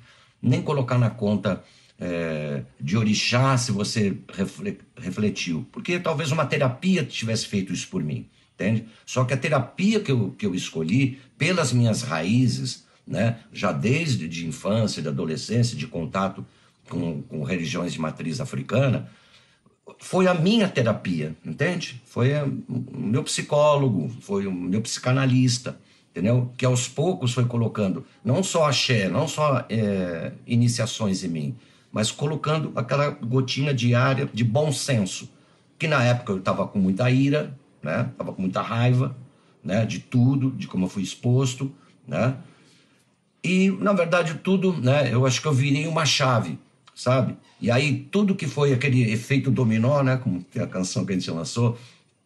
nem 0.43 0.61
colocar 0.61 0.97
na 0.97 1.09
conta 1.09 1.63
é, 1.97 2.63
de 2.79 2.97
orixá 2.97 3.57
se 3.57 3.71
você 3.71 4.17
refle- 4.33 4.79
refletiu. 4.97 5.65
Porque 5.71 5.97
talvez 5.97 6.31
uma 6.31 6.45
terapia 6.45 7.05
tivesse 7.05 7.47
feito 7.47 7.71
isso 7.71 7.87
por 7.87 8.03
mim, 8.03 8.27
entende? 8.53 8.85
Só 9.05 9.23
que 9.23 9.33
a 9.33 9.37
terapia 9.37 10.01
que 10.01 10.11
eu, 10.11 10.31
que 10.37 10.45
eu 10.45 10.53
escolhi, 10.53 11.19
pelas 11.37 11.71
minhas 11.71 12.01
raízes, 12.01 12.85
né, 13.07 13.37
já 13.53 13.71
desde 13.71 14.27
de 14.27 14.45
infância, 14.45 15.01
de 15.01 15.07
adolescência, 15.07 15.77
de 15.77 15.87
contato 15.87 16.45
com, 16.89 17.21
com 17.21 17.43
religiões 17.43 17.93
de 17.93 18.01
matriz 18.01 18.41
africana, 18.41 19.09
foi 19.99 20.27
a 20.27 20.33
minha 20.33 20.67
terapia, 20.67 21.35
entende? 21.45 22.01
Foi 22.05 22.31
o 22.33 22.97
meu 22.97 23.23
psicólogo, 23.23 24.09
foi 24.21 24.47
o 24.47 24.51
meu 24.51 24.81
psicanalista, 24.81 25.79
entendeu? 26.13 26.51
Que 26.55 26.63
aos 26.63 26.87
poucos 26.87 27.33
foi 27.33 27.45
colocando 27.45 28.05
não 28.23 28.43
só 28.43 28.67
axé, 28.67 29.09
não 29.09 29.27
só 29.27 29.65
é, 29.67 30.31
iniciações 30.45 31.23
em 31.23 31.27
mim, 31.27 31.55
mas 31.91 32.11
colocando 32.11 32.71
aquela 32.75 33.09
gotinha 33.09 33.73
diária 33.73 34.29
de 34.31 34.43
bom 34.43 34.71
senso, 34.71 35.27
que 35.77 35.87
na 35.87 36.03
época 36.03 36.31
eu 36.31 36.37
estava 36.37 36.67
com 36.67 36.77
muita 36.77 37.09
ira, 37.09 37.57
né? 37.81 38.09
Tava 38.15 38.31
com 38.31 38.41
muita 38.41 38.61
raiva, 38.61 39.15
né? 39.63 39.85
De 39.85 39.99
tudo, 39.99 40.51
de 40.51 40.67
como 40.67 40.85
eu 40.85 40.89
fui 40.89 41.01
exposto, 41.01 41.71
né? 42.07 42.35
E, 43.43 43.71
na 43.71 43.91
verdade, 43.91 44.35
tudo, 44.35 44.71
né? 44.73 45.13
Eu 45.13 45.25
acho 45.25 45.41
que 45.41 45.47
eu 45.47 45.53
virei 45.53 45.85
uma 45.87 46.05
chave, 46.05 46.57
sabe? 46.95 47.35
E 47.59 47.69
aí, 47.69 48.07
tudo 48.11 48.35
que 48.35 48.47
foi 48.47 48.71
aquele 48.71 49.11
efeito 49.11 49.51
dominó, 49.51 50.01
né? 50.03 50.17
Como 50.17 50.45
a 50.55 50.67
canção 50.67 51.05
que 51.05 51.11
a 51.11 51.15
gente 51.15 51.29
lançou, 51.29 51.77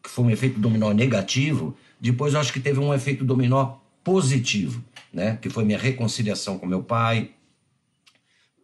que 0.03 0.09
foi 0.09 0.25
um 0.25 0.29
efeito 0.29 0.59
dominó 0.59 0.91
negativo, 0.93 1.75
depois 1.99 2.33
eu 2.33 2.39
acho 2.39 2.53
que 2.53 2.59
teve 2.59 2.79
um 2.79 2.93
efeito 2.93 3.23
dominó 3.23 3.75
positivo, 4.03 4.83
né? 5.11 5.37
Que 5.41 5.49
foi 5.49 5.63
minha 5.63 5.77
reconciliação 5.77 6.57
com 6.57 6.65
meu 6.65 6.83
pai. 6.83 7.31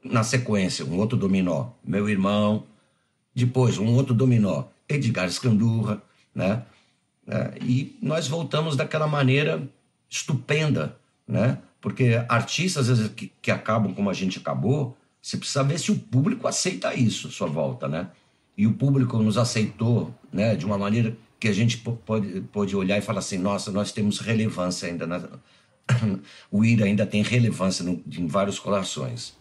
Na 0.03 0.23
sequência, 0.23 0.85
um 0.85 0.97
outro 0.97 1.17
dominó, 1.17 1.69
meu 1.83 2.09
irmão. 2.09 2.65
Depois, 3.33 3.77
um 3.77 3.93
outro 3.95 4.13
dominó, 4.13 4.65
Edgar 4.87 5.29
Scandurra, 5.29 6.01
né? 6.33 6.63
É, 7.27 7.57
e 7.61 7.97
nós 8.01 8.27
voltamos 8.27 8.75
daquela 8.75 9.07
maneira 9.07 9.67
estupenda, 10.09 10.97
né? 11.27 11.57
Porque 11.81 12.23
artistas, 12.29 12.89
às 12.89 12.99
vezes, 12.99 13.13
que, 13.13 13.31
que 13.41 13.51
acabam 13.51 13.93
como 13.93 14.09
a 14.09 14.13
gente 14.13 14.37
acabou, 14.39 14.95
você 15.21 15.37
precisa 15.37 15.63
ver 15.63 15.79
se 15.79 15.91
o 15.91 15.97
público 15.97 16.47
aceita 16.47 16.93
isso, 16.93 17.31
sua 17.31 17.47
volta, 17.47 17.87
né? 17.87 18.09
E 18.57 18.67
o 18.67 18.73
público 18.73 19.17
nos 19.17 19.37
aceitou, 19.37 20.13
né? 20.31 20.55
De 20.55 20.65
uma 20.65 20.77
maneira 20.77 21.17
que 21.43 21.49
a 21.49 21.53
gente 21.53 21.77
pode, 21.77 22.39
pode 22.53 22.73
olhar 22.73 22.97
e 22.97 23.01
falar 23.01 23.19
assim, 23.19 23.37
nossa, 23.37 23.69
nós 23.69 23.91
temos 23.91 24.19
relevância 24.19 24.87
ainda. 24.87 25.05
Na... 25.05 25.21
o 26.49 26.63
Ira 26.63 26.85
ainda 26.85 27.05
tem 27.05 27.21
relevância 27.21 27.83
no, 27.83 28.01
em 28.09 28.27
vários 28.27 28.57
corações. 28.59 29.37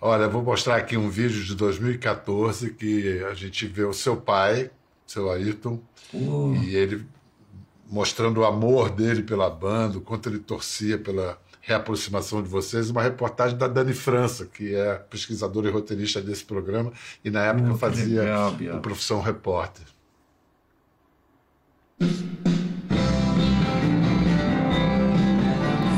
Olha, 0.00 0.26
vou 0.26 0.42
mostrar 0.42 0.76
aqui 0.76 0.96
um 0.96 1.10
vídeo 1.10 1.44
de 1.44 1.54
2014 1.54 2.70
que 2.70 3.22
a 3.24 3.34
gente 3.34 3.66
vê 3.66 3.84
o 3.84 3.92
seu 3.92 4.16
pai, 4.16 4.70
seu 5.06 5.30
Ayrton, 5.30 5.78
uh. 6.14 6.56
e 6.62 6.74
ele 6.74 7.04
mostrando 7.86 8.40
o 8.40 8.44
amor 8.46 8.88
dele 8.88 9.22
pela 9.22 9.50
banda, 9.50 9.98
o 9.98 10.00
quanto 10.00 10.30
ele 10.30 10.38
torcia 10.38 10.96
pela 10.96 11.38
reaproximação 11.60 12.42
de 12.42 12.48
vocês, 12.48 12.88
uma 12.88 13.02
reportagem 13.02 13.58
da 13.58 13.68
Dani 13.68 13.92
França, 13.92 14.46
que 14.46 14.74
é 14.74 14.94
pesquisadora 14.94 15.68
e 15.68 15.70
roteirista 15.70 16.22
desse 16.22 16.44
programa, 16.44 16.94
e 17.22 17.28
na 17.28 17.44
época 17.44 17.72
uh, 17.72 17.76
fazia 17.76 18.22
legal, 18.22 18.56
o 18.78 18.80
Profissão 18.80 19.20
Repórter. 19.20 19.84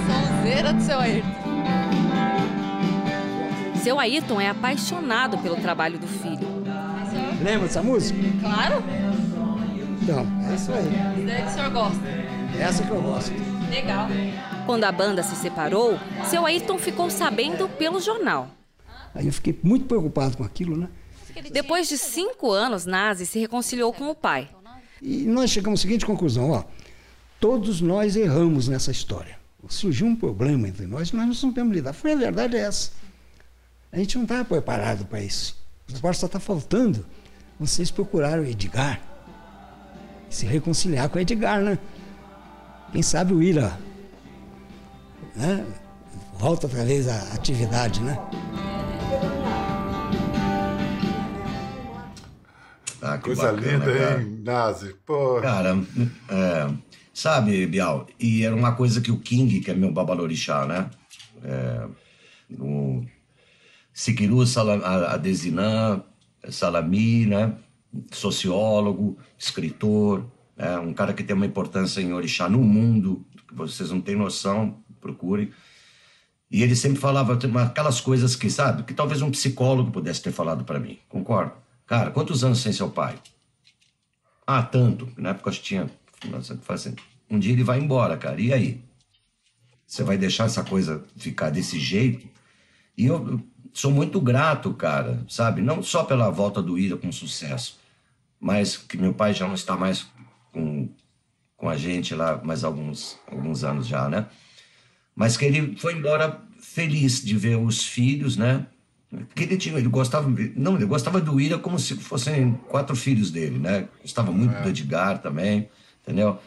Sonzeira 0.07 0.73
do 0.73 0.81
seu 0.81 1.01
Ayrton. 1.01 1.29
Seu 3.83 3.99
Ayrton 3.99 4.41
é 4.41 4.49
apaixonado 4.49 5.39
pelo 5.39 5.57
trabalho 5.57 5.99
do 5.99 6.07
filho. 6.07 6.47
Lembra 7.43 7.67
dessa 7.67 7.83
música? 7.83 8.19
Claro. 8.41 8.85
Então, 10.03 10.25
é 10.49 10.55
isso 10.55 10.73
aí. 10.73 10.87
É 11.31 11.43
que 11.43 11.49
o 11.49 11.51
senhor 11.51 11.71
gosta? 11.71 12.01
Essa 12.59 12.85
que 12.85 12.91
eu 12.91 13.03
gosto. 13.03 13.33
Legal. 13.69 14.07
Quando 14.67 14.85
a 14.85 14.93
banda 14.93 15.23
se 15.23 15.35
separou, 15.37 15.99
seu 16.27 16.47
Ayrton 16.47 16.79
ficou 16.79 17.11
sabendo 17.11 17.69
pelo 17.69 18.01
jornal. 18.01 18.49
Aí 19.15 19.27
eu 19.27 19.33
fiquei 19.33 19.59
muito 19.63 19.87
preocupado 19.87 20.37
com 20.37 20.45
aquilo, 20.45 20.77
né? 20.77 20.89
Depois 21.53 21.89
de 21.89 21.97
cinco 21.97 22.51
anos, 22.51 22.85
Nazi 22.85 23.25
se 23.27 23.39
reconciliou 23.39 23.93
com 23.93 24.09
o 24.09 24.15
pai. 24.15 24.49
E 25.01 25.25
nós 25.25 25.51
chegamos 25.51 25.81
à 25.81 25.83
seguinte 25.83 26.07
conclusão: 26.07 26.51
ó, 26.51 26.65
todos 27.41 27.81
nós 27.81 28.17
erramos 28.17 28.69
nessa 28.69 28.91
história. 28.91 29.39
Surgiu 29.69 30.07
um 30.07 30.17
problema 30.17 30.69
entre 30.69 30.87
nós, 30.87 31.13
nós 31.13 31.27
não 31.27 31.35
sabemos 31.35 31.75
lidar. 31.75 31.93
Foi 31.93 32.13
a 32.13 32.17
verdade 32.17 32.57
é 32.57 32.61
essa. 32.61 32.93
A 33.91 33.99
gente 33.99 34.17
não 34.17 34.23
estava 34.23 34.45
preparado 34.45 35.05
para 35.05 35.21
isso. 35.21 35.57
Agora 35.95 36.15
só 36.15 36.27
está 36.27 36.39
faltando 36.39 37.05
vocês 37.59 37.91
procuraram 37.91 38.45
o 38.45 38.47
Edgar 38.47 39.01
se 40.31 40.47
reconciliar 40.47 41.09
com 41.09 41.19
o 41.19 41.21
Edgar, 41.21 41.61
né? 41.61 41.79
Quem 42.93 43.03
sabe 43.03 43.33
o 43.33 43.43
Ira 43.43 43.79
né? 45.35 45.67
volta 46.39 46.67
outra 46.67 46.85
vez 46.85 47.09
à 47.09 47.19
atividade, 47.35 48.01
né? 48.01 48.17
Ah, 53.15 53.19
Coisa 53.19 53.53
bacana, 53.53 53.73
linda, 53.73 53.99
cara. 53.99 54.23
hein, 54.23 54.41
Nazi? 54.45 54.95
Pô. 55.07 55.41
Cara, 55.41 55.79
é, 56.29 56.75
sabe, 57.13 57.67
Bial, 57.67 58.07
e 58.19 58.45
era 58.45 58.55
uma 58.55 58.73
coisa 58.73 59.01
que 59.01 59.11
o 59.11 59.19
King, 59.19 59.61
que 59.61 59.71
é 59.71 59.75
meu 59.75 59.93
babalorixá, 59.93 60.67
né? 60.67 60.91
É, 61.45 61.87
o 62.59 63.05
Sikiru 63.93 64.43
Adesinan 65.09 66.03
Salami, 66.51 67.27
né? 67.27 67.55
Sociólogo, 68.13 69.19
escritor, 69.39 70.25
é 70.57 70.79
um 70.79 70.93
cara 70.93 71.13
que 71.13 71.23
tem 71.23 71.35
uma 71.35 71.47
importância 71.47 72.01
em 72.01 72.13
orixá 72.13 72.49
no 72.49 72.59
mundo, 72.59 73.25
que 73.47 73.55
vocês 73.55 73.91
não 73.91 74.01
têm 74.01 74.17
noção, 74.17 74.79
procurem. 75.01 75.51
E 76.51 76.63
ele 76.63 76.75
sempre 76.75 76.99
falava 76.99 77.39
aquelas 77.63 78.01
coisas 78.01 78.35
que, 78.35 78.51
sabe, 78.51 78.83
que 78.83 78.95
talvez 78.95 79.21
um 79.23 79.31
psicólogo 79.31 79.91
pudesse 79.91 80.23
ter 80.23 80.33
falado 80.33 80.65
para 80.65 80.79
mim. 80.81 80.99
Concordo? 81.09 81.53
Cara, 81.89 82.11
quantos 82.11 82.45
anos 82.45 82.61
sem 82.61 82.71
seu 82.71 82.91
pai? 82.91 83.19
Ah, 84.47 84.63
tanto. 84.63 85.11
Na 85.17 85.31
época 85.31 85.49
eu 85.49 85.55
tinha. 85.55 85.91
Um 87.31 87.39
dia 87.39 87.53
ele 87.53 87.65
vai 87.65 87.81
embora, 87.81 88.17
cara. 88.17 88.39
E 88.39 88.53
aí? 88.53 88.85
Você 89.87 90.05
vai 90.05 90.19
deixar 90.19 90.45
essa 90.45 90.63
coisa 90.63 91.03
ficar 91.17 91.49
desse 91.49 91.81
jeito? 91.81 92.29
E 92.97 93.07
eu 93.07 93.43
sou 93.73 93.91
muito 93.91 94.21
grato, 94.21 94.75
cara, 94.75 95.25
sabe? 95.29 95.63
Não 95.63 95.83
só 95.83 96.05
pela 96.05 96.29
volta 96.31 96.61
do 96.61 96.79
Ira 96.79 96.97
com 96.99 97.11
sucesso, 97.11 97.79
mas 98.39 98.77
que 98.77 98.99
meu 98.99 99.15
pai 99.15 99.33
já 99.33 99.47
não 99.47 99.55
está 99.55 99.75
mais 99.75 100.07
com, 100.53 100.91
com 101.57 101.71
a 101.71 101.77
gente 101.77 102.15
lá 102.15 102.43
mais 102.45 102.65
alguns, 102.65 103.19
alguns 103.27 103.65
anos 103.65 103.87
já, 103.87 104.11
né? 104.11 104.27
Mas 105.15 105.39
que 105.39 105.47
ele 105.47 105.75
foi 105.77 105.95
embora 105.95 106.43
feliz 106.61 107.25
de 107.25 107.35
ver 107.37 107.57
os 107.57 107.83
filhos, 107.83 108.37
né? 108.37 108.67
Que 109.35 109.45
ele 109.45 109.57
tinha, 109.57 109.79
ele 109.79 109.89
gostava, 109.89 110.29
não, 110.55 110.77
ele 110.77 110.85
gostava 110.85 111.21
do 111.21 111.41
Ira 111.41 111.59
como 111.59 111.79
se 111.79 111.95
fossem 111.95 112.53
quatro 112.69 112.95
filhos 112.95 113.31
dele, 113.31 113.59
né? 113.59 113.89
Gostava 114.03 114.31
muito 114.31 114.55
é. 114.55 114.63
do 114.63 114.69
Edgar 114.69 115.19
também, 115.19 115.69
entendeu? 116.03 116.39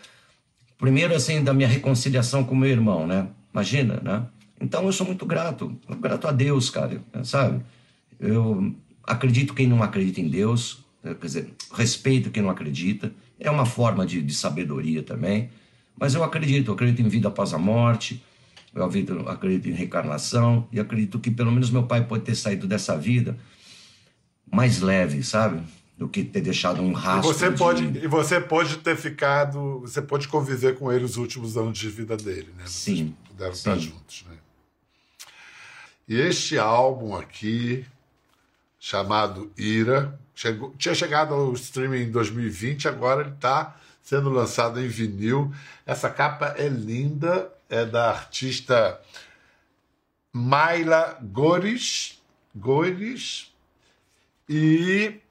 Primeiro, 0.77 1.15
assim, 1.15 1.43
da 1.43 1.53
minha 1.53 1.67
reconciliação 1.67 2.43
com 2.43 2.55
meu 2.55 2.69
irmão, 2.69 3.07
né? 3.07 3.27
Imagina, 3.51 3.99
né? 4.03 4.25
Então 4.59 4.85
eu 4.85 4.93
sou 4.93 5.07
muito 5.07 5.25
grato, 5.25 5.75
grato 5.99 6.27
a 6.27 6.31
Deus, 6.31 6.69
cara, 6.69 7.01
sabe? 7.23 7.63
Eu 8.19 8.75
acredito 9.03 9.55
quem 9.55 9.67
não 9.67 9.81
acredita 9.81 10.21
em 10.21 10.29
Deus, 10.29 10.85
quer 11.03 11.15
dizer, 11.19 11.53
respeito 11.73 12.29
quem 12.29 12.43
não 12.43 12.49
acredita, 12.51 13.11
é 13.39 13.49
uma 13.49 13.65
forma 13.65 14.05
de, 14.05 14.21
de 14.21 14.33
sabedoria 14.35 15.01
também, 15.01 15.49
mas 15.99 16.13
eu 16.13 16.23
acredito, 16.23 16.69
eu 16.69 16.73
acredito 16.75 17.01
em 17.01 17.09
vida 17.09 17.27
após 17.27 17.53
a 17.53 17.57
morte, 17.57 18.23
eu 18.73 18.83
acredito, 19.27 19.67
em 19.67 19.73
reencarnação 19.73 20.67
e 20.71 20.79
acredito 20.79 21.19
que 21.19 21.29
pelo 21.29 21.51
menos 21.51 21.69
meu 21.69 21.83
pai 21.83 22.05
pode 22.05 22.23
ter 22.23 22.35
saído 22.35 22.67
dessa 22.67 22.97
vida 22.97 23.37
mais 24.51 24.81
leve, 24.81 25.23
sabe? 25.23 25.61
Do 25.97 26.07
que 26.07 26.23
ter 26.23 26.41
deixado 26.41 26.81
um 26.81 26.93
rastro. 26.93 27.31
E 27.31 27.33
você 27.33 27.51
de... 27.51 27.57
pode, 27.57 27.83
e 27.83 28.07
você 28.07 28.39
pode 28.41 28.77
ter 28.77 28.97
ficado, 28.97 29.79
você 29.81 30.01
pode 30.01 30.27
conviver 30.27 30.77
com 30.77 30.91
ele 30.91 31.05
os 31.05 31.15
últimos 31.17 31.57
anos 31.57 31.77
de 31.77 31.89
vida 31.89 32.17
dele, 32.17 32.49
né? 32.57 32.63
Vocês 32.65 32.97
Sim. 32.97 33.15
Puderam 33.27 33.53
Sim. 33.53 33.59
estar 33.59 33.77
juntos, 33.77 34.25
né? 34.29 34.37
E 36.07 36.19
este 36.19 36.57
álbum 36.57 37.15
aqui, 37.15 37.85
chamado 38.79 39.51
Ira, 39.57 40.19
chegou, 40.35 40.73
tinha 40.77 40.95
chegado 40.95 41.33
ao 41.33 41.53
streaming 41.53 42.01
em 42.01 42.11
2020, 42.11 42.87
agora 42.87 43.21
ele 43.21 43.31
está 43.31 43.77
sendo 44.01 44.29
lançado 44.29 44.81
em 44.81 44.87
vinil. 44.87 45.53
Essa 45.85 46.09
capa 46.09 46.55
é 46.57 46.67
linda, 46.67 47.49
é 47.71 47.85
da 47.85 48.09
artista 48.09 48.99
Mayla 50.33 51.17
Gores, 51.21 52.21
Gores 52.53 53.51
e 54.47 55.21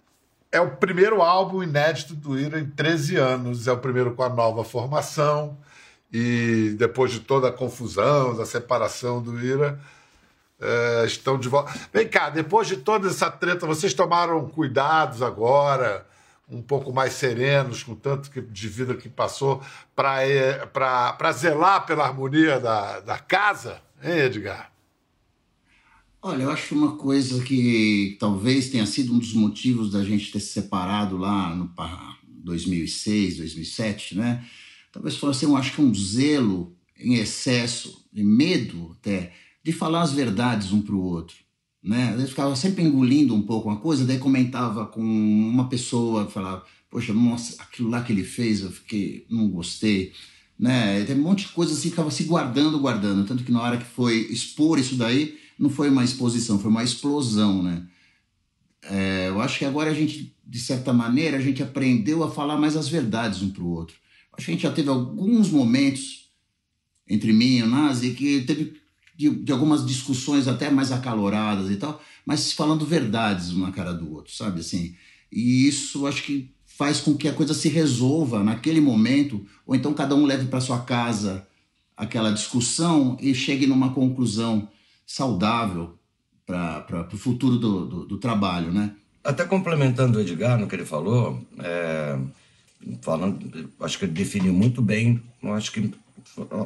é 0.50 0.58
o 0.58 0.70
primeiro 0.76 1.20
álbum 1.20 1.62
inédito 1.62 2.14
do 2.14 2.38
Ira 2.38 2.58
em 2.58 2.68
13 2.68 3.16
anos, 3.16 3.68
é 3.68 3.72
o 3.72 3.76
primeiro 3.76 4.14
com 4.14 4.22
a 4.22 4.28
nova 4.30 4.64
formação 4.64 5.58
e 6.10 6.74
depois 6.78 7.12
de 7.12 7.20
toda 7.20 7.48
a 7.48 7.52
confusão, 7.52 8.34
da 8.34 8.46
separação 8.46 9.22
do 9.22 9.38
Ira, 9.38 9.78
é, 10.58 11.04
estão 11.04 11.38
de 11.38 11.48
volta. 11.48 11.72
Vem 11.92 12.08
cá, 12.08 12.30
depois 12.30 12.66
de 12.66 12.78
toda 12.78 13.08
essa 13.08 13.30
treta, 13.30 13.66
vocês 13.66 13.92
tomaram 13.92 14.48
cuidados 14.48 15.20
agora, 15.20 16.06
um 16.50 16.60
pouco 16.60 16.92
mais 16.92 17.12
serenos, 17.12 17.82
com 17.82 17.94
tanto 17.94 18.30
que, 18.30 18.40
de 18.40 18.68
vida 18.68 18.94
que 18.94 19.08
passou, 19.08 19.62
para 19.94 20.26
é, 20.26 20.68
zelar 21.32 21.86
pela 21.86 22.04
harmonia 22.04 22.58
da, 22.58 23.00
da 23.00 23.18
casa, 23.18 23.80
hein, 24.02 24.18
Edgar? 24.18 24.72
Olha, 26.22 26.42
eu 26.42 26.50
acho 26.50 26.74
uma 26.74 26.96
coisa 26.96 27.42
que 27.42 28.16
talvez 28.20 28.68
tenha 28.68 28.84
sido 28.84 29.14
um 29.14 29.18
dos 29.18 29.32
motivos 29.32 29.90
da 29.90 30.04
gente 30.04 30.30
ter 30.30 30.40
se 30.40 30.48
separado 30.48 31.16
lá 31.16 31.54
no 31.54 31.72
2006, 32.44 33.38
2007, 33.38 34.18
né? 34.18 34.44
Talvez 34.92 35.16
fosse, 35.16 35.44
eu 35.44 35.56
acho 35.56 35.72
que 35.72 35.80
um 35.80 35.94
zelo 35.94 36.76
em 36.98 37.14
excesso, 37.14 38.06
e 38.12 38.22
medo 38.22 38.96
até, 38.98 39.32
de 39.62 39.72
falar 39.72 40.02
as 40.02 40.12
verdades 40.12 40.72
um 40.72 40.82
para 40.82 40.94
o 40.94 41.02
outro. 41.02 41.36
Né? 41.82 42.14
Às 42.14 42.28
ficava 42.30 42.54
sempre 42.54 42.84
engolindo 42.84 43.34
um 43.34 43.42
pouco 43.42 43.68
uma 43.68 43.78
coisa, 43.78 44.04
daí 44.04 44.18
comentava 44.18 44.86
com 44.86 45.00
uma 45.00 45.68
pessoa, 45.68 46.28
falava, 46.28 46.64
poxa, 46.90 47.12
nossa, 47.12 47.62
aquilo 47.62 47.88
lá 47.88 48.02
que 48.02 48.12
ele 48.12 48.24
fez, 48.24 48.60
eu 48.60 48.70
fiquei, 48.70 49.26
não 49.30 49.48
gostei. 49.48 50.12
né? 50.58 51.02
Tem 51.04 51.16
um 51.16 51.22
monte 51.22 51.46
de 51.46 51.52
coisa 51.52 51.72
assim 51.72 51.90
ficava 51.90 52.10
se 52.10 52.24
guardando, 52.24 52.78
guardando. 52.78 53.26
Tanto 53.26 53.44
que 53.44 53.52
na 53.52 53.62
hora 53.62 53.78
que 53.78 53.84
foi 53.84 54.18
expor 54.30 54.78
isso 54.78 54.96
daí, 54.96 55.38
não 55.58 55.70
foi 55.70 55.88
uma 55.88 56.04
exposição, 56.04 56.58
foi 56.58 56.70
uma 56.70 56.84
explosão, 56.84 57.62
né? 57.62 57.86
É, 58.82 59.28
eu 59.28 59.40
acho 59.40 59.58
que 59.58 59.64
agora 59.64 59.90
a 59.90 59.94
gente, 59.94 60.34
de 60.46 60.58
certa 60.58 60.92
maneira, 60.92 61.36
a 61.36 61.40
gente 61.40 61.62
aprendeu 61.62 62.24
a 62.24 62.30
falar 62.30 62.58
mais 62.58 62.76
as 62.76 62.88
verdades 62.88 63.42
um 63.42 63.50
para 63.50 63.62
o 63.62 63.68
outro. 63.68 63.96
Acho 64.32 64.46
que 64.46 64.52
a 64.52 64.54
gente 64.54 64.62
já 64.62 64.72
teve 64.72 64.88
alguns 64.88 65.50
momentos 65.50 66.30
entre 67.06 67.32
mim 67.32 67.58
e 67.58 67.62
o 67.62 67.66
Nazi 67.66 68.12
que 68.12 68.40
teve 68.42 68.79
de, 69.20 69.28
de, 69.28 69.52
algumas 69.52 69.84
discussões 69.84 70.48
até 70.48 70.70
mais 70.70 70.90
acaloradas 70.90 71.70
e 71.70 71.76
tal, 71.76 72.00
mas 72.24 72.52
falando 72.52 72.86
verdades 72.86 73.50
uma 73.50 73.70
cara 73.70 73.92
do 73.92 74.10
outro, 74.10 74.34
sabe 74.34 74.60
assim? 74.60 74.94
E 75.30 75.68
isso 75.68 76.06
acho 76.06 76.22
que 76.22 76.50
faz 76.64 77.00
com 77.00 77.14
que 77.14 77.28
a 77.28 77.34
coisa 77.34 77.52
se 77.52 77.68
resolva 77.68 78.42
naquele 78.42 78.80
momento, 78.80 79.44
ou 79.66 79.74
então 79.74 79.92
cada 79.92 80.14
um 80.14 80.24
leve 80.24 80.46
para 80.46 80.62
sua 80.62 80.78
casa 80.80 81.46
aquela 81.94 82.32
discussão 82.32 83.18
e 83.20 83.34
chegue 83.34 83.66
numa 83.66 83.92
conclusão 83.92 84.66
saudável 85.06 85.98
para 86.46 87.06
o 87.12 87.18
futuro 87.18 87.58
do, 87.58 87.86
do, 87.86 88.06
do, 88.06 88.16
trabalho, 88.16 88.72
né? 88.72 88.94
Até 89.22 89.44
complementando 89.44 90.16
o 90.16 90.20
Edgar 90.22 90.58
no 90.58 90.66
que 90.66 90.74
ele 90.74 90.86
falou, 90.86 91.46
é, 91.58 92.18
falando, 93.02 93.70
acho 93.80 93.98
que 93.98 94.06
ele 94.06 94.12
definiu 94.12 94.54
muito 94.54 94.80
bem, 94.80 95.22
acho 95.42 95.70
que 95.70 95.92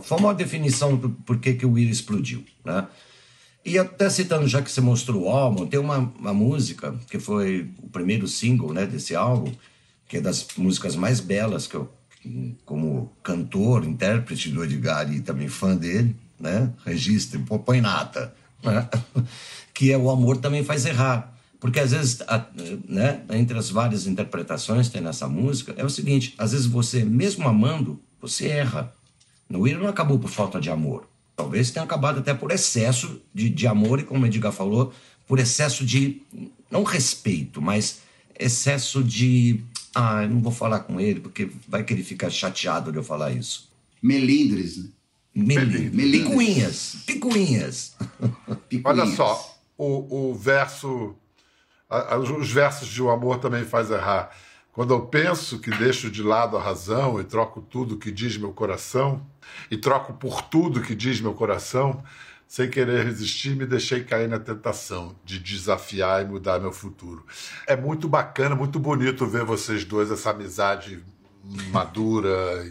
foi 0.02 0.18
uma 0.18 0.34
definição 0.34 0.96
do 0.96 1.10
porquê 1.10 1.54
que 1.54 1.66
o 1.66 1.72
Will 1.72 1.90
explodiu, 1.90 2.44
né? 2.64 2.86
E 3.64 3.78
até 3.78 4.10
citando, 4.10 4.46
já 4.46 4.60
que 4.60 4.70
você 4.70 4.80
mostrou 4.80 5.22
o 5.22 5.28
álbum, 5.30 5.66
tem 5.66 5.80
uma, 5.80 6.12
uma 6.18 6.34
música 6.34 6.94
que 7.08 7.18
foi 7.18 7.70
o 7.82 7.88
primeiro 7.88 8.28
single 8.28 8.74
né, 8.74 8.84
desse 8.84 9.14
álbum, 9.14 9.50
que 10.06 10.18
é 10.18 10.20
das 10.20 10.46
músicas 10.58 10.94
mais 10.94 11.18
belas 11.18 11.66
que 11.66 11.74
eu, 11.74 11.90
como 12.66 13.10
cantor, 13.22 13.84
intérprete 13.84 14.50
do 14.50 14.62
Edgar 14.62 15.10
e 15.10 15.20
também 15.20 15.48
fã 15.48 15.74
dele, 15.74 16.14
né? 16.38 16.70
Registre, 16.84 17.38
põe 17.64 17.80
nata, 17.80 18.34
né? 18.62 18.86
que 19.72 19.90
é 19.90 19.96
O 19.96 20.10
Amor 20.10 20.36
Também 20.36 20.62
Faz 20.62 20.84
Errar. 20.84 21.32
Porque 21.58 21.80
às 21.80 21.92
vezes, 21.92 22.18
né, 22.86 23.22
entre 23.30 23.56
as 23.56 23.70
várias 23.70 24.06
interpretações 24.06 24.88
que 24.88 24.92
tem 24.92 25.02
nessa 25.02 25.26
música, 25.26 25.72
é 25.78 25.82
o 25.82 25.88
seguinte: 25.88 26.34
às 26.36 26.52
vezes 26.52 26.66
você, 26.66 27.02
mesmo 27.02 27.48
amando, 27.48 27.98
você 28.20 28.48
erra. 28.48 28.92
No 29.48 29.60
Will 29.60 29.78
não 29.78 29.88
acabou 29.88 30.18
por 30.18 30.30
falta 30.30 30.60
de 30.60 30.70
amor. 30.70 31.08
Talvez 31.36 31.70
tenha 31.70 31.84
acabado 31.84 32.20
até 32.20 32.32
por 32.32 32.50
excesso 32.52 33.20
de, 33.32 33.48
de 33.48 33.66
amor 33.66 34.00
e, 34.00 34.04
como 34.04 34.22
o 34.22 34.26
Edgar 34.26 34.52
falou, 34.52 34.92
por 35.26 35.38
excesso 35.38 35.84
de, 35.84 36.22
não 36.70 36.82
respeito, 36.84 37.60
mas 37.60 38.00
excesso 38.38 39.02
de. 39.02 39.60
Ah, 39.94 40.22
eu 40.22 40.28
não 40.28 40.40
vou 40.40 40.52
falar 40.52 40.80
com 40.80 41.00
ele 41.00 41.20
porque 41.20 41.50
vai 41.68 41.84
que 41.84 41.92
ele 41.92 42.02
fica 42.02 42.28
chateado 42.30 42.90
de 42.90 42.98
eu 42.98 43.04
falar 43.04 43.32
isso. 43.32 43.68
Melindres, 44.02 44.78
né? 44.78 44.90
Melindres. 45.34 46.10
Picuinhas. 46.10 46.96
Picuinhas. 47.06 47.96
Picuinhas. 48.68 48.98
Olha 48.98 49.16
só, 49.16 49.58
o, 49.76 50.30
o 50.30 50.34
verso. 50.34 51.14
A, 51.88 52.14
a, 52.14 52.18
os 52.18 52.50
versos 52.50 52.88
de 52.88 53.02
O 53.02 53.10
Amor 53.10 53.38
Também 53.38 53.64
Faz 53.64 53.90
Errar. 53.90 54.30
Quando 54.74 54.92
eu 54.92 55.02
penso 55.02 55.60
que 55.60 55.70
deixo 55.70 56.10
de 56.10 56.20
lado 56.20 56.56
a 56.56 56.62
razão 56.62 57.20
e 57.20 57.24
troco 57.24 57.62
tudo 57.62 57.96
que 57.96 58.10
diz 58.10 58.36
meu 58.36 58.52
coração, 58.52 59.24
e 59.70 59.76
troco 59.76 60.12
por 60.14 60.42
tudo 60.42 60.82
que 60.82 60.96
diz 60.96 61.20
meu 61.20 61.32
coração, 61.32 62.02
sem 62.48 62.68
querer 62.68 63.04
resistir, 63.04 63.54
me 63.54 63.66
deixei 63.66 64.02
cair 64.02 64.28
na 64.28 64.40
tentação 64.40 65.14
de 65.24 65.38
desafiar 65.38 66.22
e 66.22 66.24
mudar 66.24 66.58
meu 66.58 66.72
futuro. 66.72 67.24
É 67.68 67.76
muito 67.76 68.08
bacana, 68.08 68.56
muito 68.56 68.80
bonito 68.80 69.24
ver 69.26 69.44
vocês 69.44 69.84
dois, 69.84 70.10
essa 70.10 70.30
amizade 70.30 71.04
madura 71.70 72.66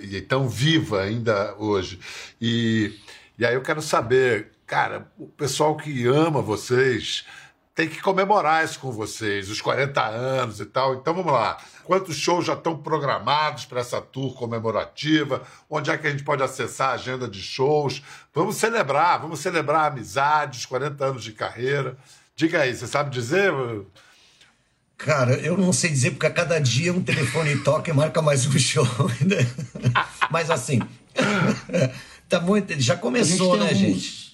e, 0.00 0.16
e 0.16 0.20
tão 0.22 0.48
viva 0.48 1.02
ainda 1.02 1.54
hoje. 1.58 2.00
E, 2.40 2.98
e 3.38 3.44
aí 3.44 3.54
eu 3.54 3.62
quero 3.62 3.82
saber, 3.82 4.52
cara, 4.66 5.12
o 5.18 5.26
pessoal 5.26 5.76
que 5.76 6.06
ama 6.06 6.40
vocês 6.40 7.26
tem 7.80 7.88
que 7.88 8.02
comemorar 8.02 8.62
isso 8.62 8.78
com 8.78 8.92
vocês, 8.92 9.48
os 9.48 9.58
40 9.58 10.04
anos 10.04 10.60
e 10.60 10.66
tal. 10.66 10.96
Então 10.96 11.14
vamos 11.14 11.32
lá. 11.32 11.56
Quantos 11.82 12.14
shows 12.14 12.44
já 12.44 12.52
estão 12.52 12.76
programados 12.76 13.64
para 13.64 13.80
essa 13.80 14.02
tour 14.02 14.34
comemorativa? 14.34 15.42
Onde 15.68 15.90
é 15.90 15.96
que 15.96 16.06
a 16.06 16.10
gente 16.10 16.22
pode 16.22 16.42
acessar 16.42 16.90
a 16.90 16.92
agenda 16.92 17.26
de 17.26 17.40
shows? 17.40 18.02
Vamos 18.34 18.56
celebrar, 18.56 19.18
vamos 19.18 19.40
celebrar 19.40 19.84
a 19.84 19.86
amizade, 19.86 20.58
os 20.58 20.66
40 20.66 21.02
anos 21.02 21.24
de 21.24 21.32
carreira. 21.32 21.96
Diga 22.36 22.60
aí, 22.60 22.74
você 22.76 22.86
sabe 22.86 23.08
dizer? 23.08 23.50
Cara, 24.98 25.32
eu 25.36 25.56
não 25.56 25.72
sei 25.72 25.88
dizer, 25.88 26.10
porque 26.10 26.26
a 26.26 26.30
cada 26.30 26.58
dia 26.58 26.92
um 26.92 27.02
telefone 27.02 27.56
toca 27.64 27.90
e 27.90 27.94
marca 27.94 28.20
mais 28.20 28.46
um 28.46 28.58
show. 28.58 28.86
Né? 29.24 29.50
Mas 30.30 30.50
assim, 30.50 30.80
tá 32.28 32.40
muito. 32.40 32.78
Já 32.78 32.94
começou, 32.94 33.56
né, 33.56 33.72
gente? 33.72 34.29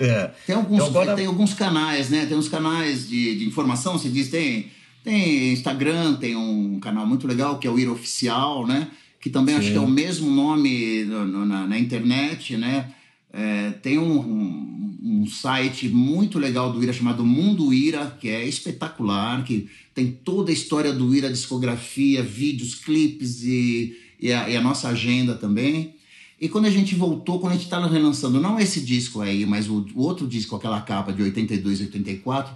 É. 0.00 0.30
Tem, 0.46 0.56
alguns, 0.56 0.76
então, 0.76 0.86
agora... 0.86 1.14
tem 1.14 1.26
alguns 1.26 1.52
canais, 1.52 2.08
né? 2.08 2.24
Tem 2.24 2.36
uns 2.36 2.48
canais 2.48 3.06
de, 3.06 3.36
de 3.36 3.44
informação, 3.44 3.98
se 3.98 4.08
diz, 4.08 4.30
tem, 4.30 4.70
tem 5.04 5.52
Instagram, 5.52 6.14
tem 6.14 6.34
um 6.34 6.80
canal 6.80 7.06
muito 7.06 7.26
legal 7.26 7.58
que 7.58 7.66
é 7.66 7.70
o 7.70 7.78
Ira 7.78 7.92
Oficial, 7.92 8.66
né? 8.66 8.88
Que 9.20 9.28
também 9.28 9.54
Sim. 9.54 9.60
acho 9.60 9.70
que 9.72 9.76
é 9.76 9.80
o 9.80 9.86
mesmo 9.86 10.30
nome 10.30 11.04
no, 11.04 11.26
no, 11.26 11.46
na, 11.46 11.66
na, 11.66 11.78
internet, 11.78 12.56
né? 12.56 12.90
É, 13.30 13.72
tem 13.82 13.98
um, 13.98 14.18
um, 14.20 14.98
um, 15.02 15.26
site 15.26 15.86
muito 15.90 16.38
legal 16.38 16.72
do 16.72 16.82
Ira 16.82 16.94
chamado 16.94 17.24
Mundo 17.24 17.72
Ira, 17.72 18.16
que 18.18 18.30
é 18.30 18.48
espetacular, 18.48 19.44
que 19.44 19.68
tem 19.94 20.10
toda 20.10 20.50
a 20.50 20.54
história 20.54 20.94
do 20.94 21.14
Ira, 21.14 21.30
discografia, 21.30 22.22
vídeos, 22.22 22.74
clipes 22.74 23.44
e, 23.44 23.94
e, 24.18 24.32
a, 24.32 24.48
e 24.48 24.56
a 24.56 24.62
nossa 24.62 24.88
agenda 24.88 25.34
também. 25.34 25.94
E 26.40 26.48
quando 26.48 26.64
a 26.64 26.70
gente 26.70 26.94
voltou, 26.94 27.38
quando 27.38 27.52
a 27.52 27.56
gente 27.56 27.66
estava 27.66 27.86
relançando, 27.86 28.40
não 28.40 28.58
esse 28.58 28.80
disco 28.80 29.20
aí, 29.20 29.44
mas 29.44 29.68
o, 29.68 29.86
o, 29.94 30.02
outro 30.02 30.26
disco, 30.26 30.56
aquela 30.56 30.80
capa 30.80 31.12
de 31.12 31.22
82 31.22 31.80
e 31.80 31.82
84, 31.82 32.54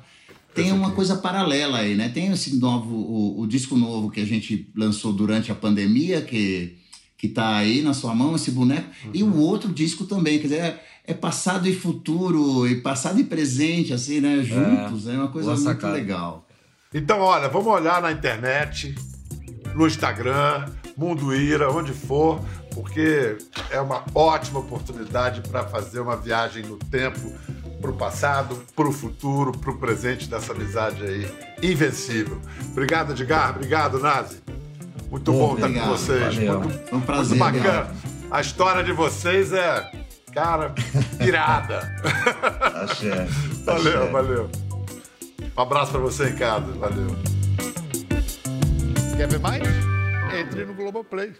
tem 0.54 0.72
uma 0.72 0.92
coisa 0.92 1.16
paralela 1.16 1.78
aí, 1.78 1.94
né? 1.94 2.08
Tem 2.08 2.32
esse 2.32 2.56
novo, 2.56 2.94
o, 2.94 3.40
o, 3.40 3.46
disco 3.46 3.76
novo 3.76 4.10
que 4.10 4.20
a 4.20 4.24
gente 4.24 4.70
lançou 4.74 5.12
durante 5.12 5.52
a 5.52 5.54
pandemia, 5.54 6.22
que, 6.22 6.78
que 7.18 7.28
tá 7.28 7.56
aí 7.56 7.82
na 7.82 7.92
sua 7.92 8.14
mão, 8.14 8.34
esse 8.34 8.50
boneco, 8.52 8.88
uhum. 9.04 9.10
e 9.12 9.22
o 9.22 9.36
outro 9.36 9.70
disco 9.70 10.04
também, 10.04 10.38
quer 10.38 10.44
dizer, 10.44 10.60
é, 10.60 10.84
é, 11.08 11.12
passado 11.12 11.68
e 11.68 11.74
futuro, 11.74 12.66
e 12.66 12.80
passado 12.80 13.20
e 13.20 13.24
presente, 13.24 13.92
assim, 13.92 14.18
né? 14.18 14.42
Juntos, 14.42 15.06
é, 15.06 15.14
é 15.14 15.18
uma 15.18 15.28
coisa 15.28 15.50
muito 15.50 15.62
sacada. 15.62 15.92
legal. 15.92 16.48
Então, 16.94 17.18
olha, 17.20 17.50
vamos 17.50 17.66
olhar 17.66 18.00
na 18.00 18.12
internet, 18.12 18.94
no 19.74 19.86
Instagram, 19.86 20.72
Mundo 20.96 21.34
Ira, 21.34 21.70
onde 21.70 21.92
for, 21.92 22.40
porque 22.72 23.36
é 23.70 23.80
uma 23.80 24.04
ótima 24.14 24.60
oportunidade 24.60 25.40
para 25.48 25.64
fazer 25.64 26.00
uma 26.00 26.16
viagem 26.16 26.64
no 26.64 26.76
tempo 26.76 27.32
para 27.80 27.90
o 27.90 27.94
passado, 27.94 28.56
para 28.74 28.88
o 28.88 28.92
futuro, 28.92 29.52
para 29.52 29.70
o 29.70 29.78
presente 29.78 30.28
dessa 30.28 30.52
amizade 30.52 31.02
aí 31.04 31.30
invencível. 31.62 32.40
Obrigado, 32.70 33.12
Edgar. 33.12 33.50
Obrigado, 33.50 33.98
Nazi. 33.98 34.38
Muito 35.10 35.32
bom, 35.32 35.48
bom 35.48 35.54
estar 35.54 35.68
com 35.68 35.88
vocês. 35.90 36.38
Muito, 36.38 36.96
um 36.96 37.00
prazer, 37.00 37.38
muito 37.38 37.58
bacana. 37.62 37.94
A 38.30 38.40
história 38.40 38.82
de 38.82 38.92
vocês 38.92 39.52
é, 39.52 39.90
cara, 40.32 40.74
irada. 41.20 41.94
Axé. 42.82 43.26
valeu, 43.64 44.02
Axé. 44.02 44.10
valeu. 44.10 44.50
Um 45.56 45.60
abraço 45.60 45.92
para 45.92 46.00
você 46.00 46.30
em 46.30 46.36
casa. 46.36 46.72
Valeu. 46.72 47.14
Quer 49.16 49.28
ver 49.28 49.38
mais? 49.38 49.93
Entre 50.34 50.66
no 50.66 50.74
Globoplay. 50.74 51.32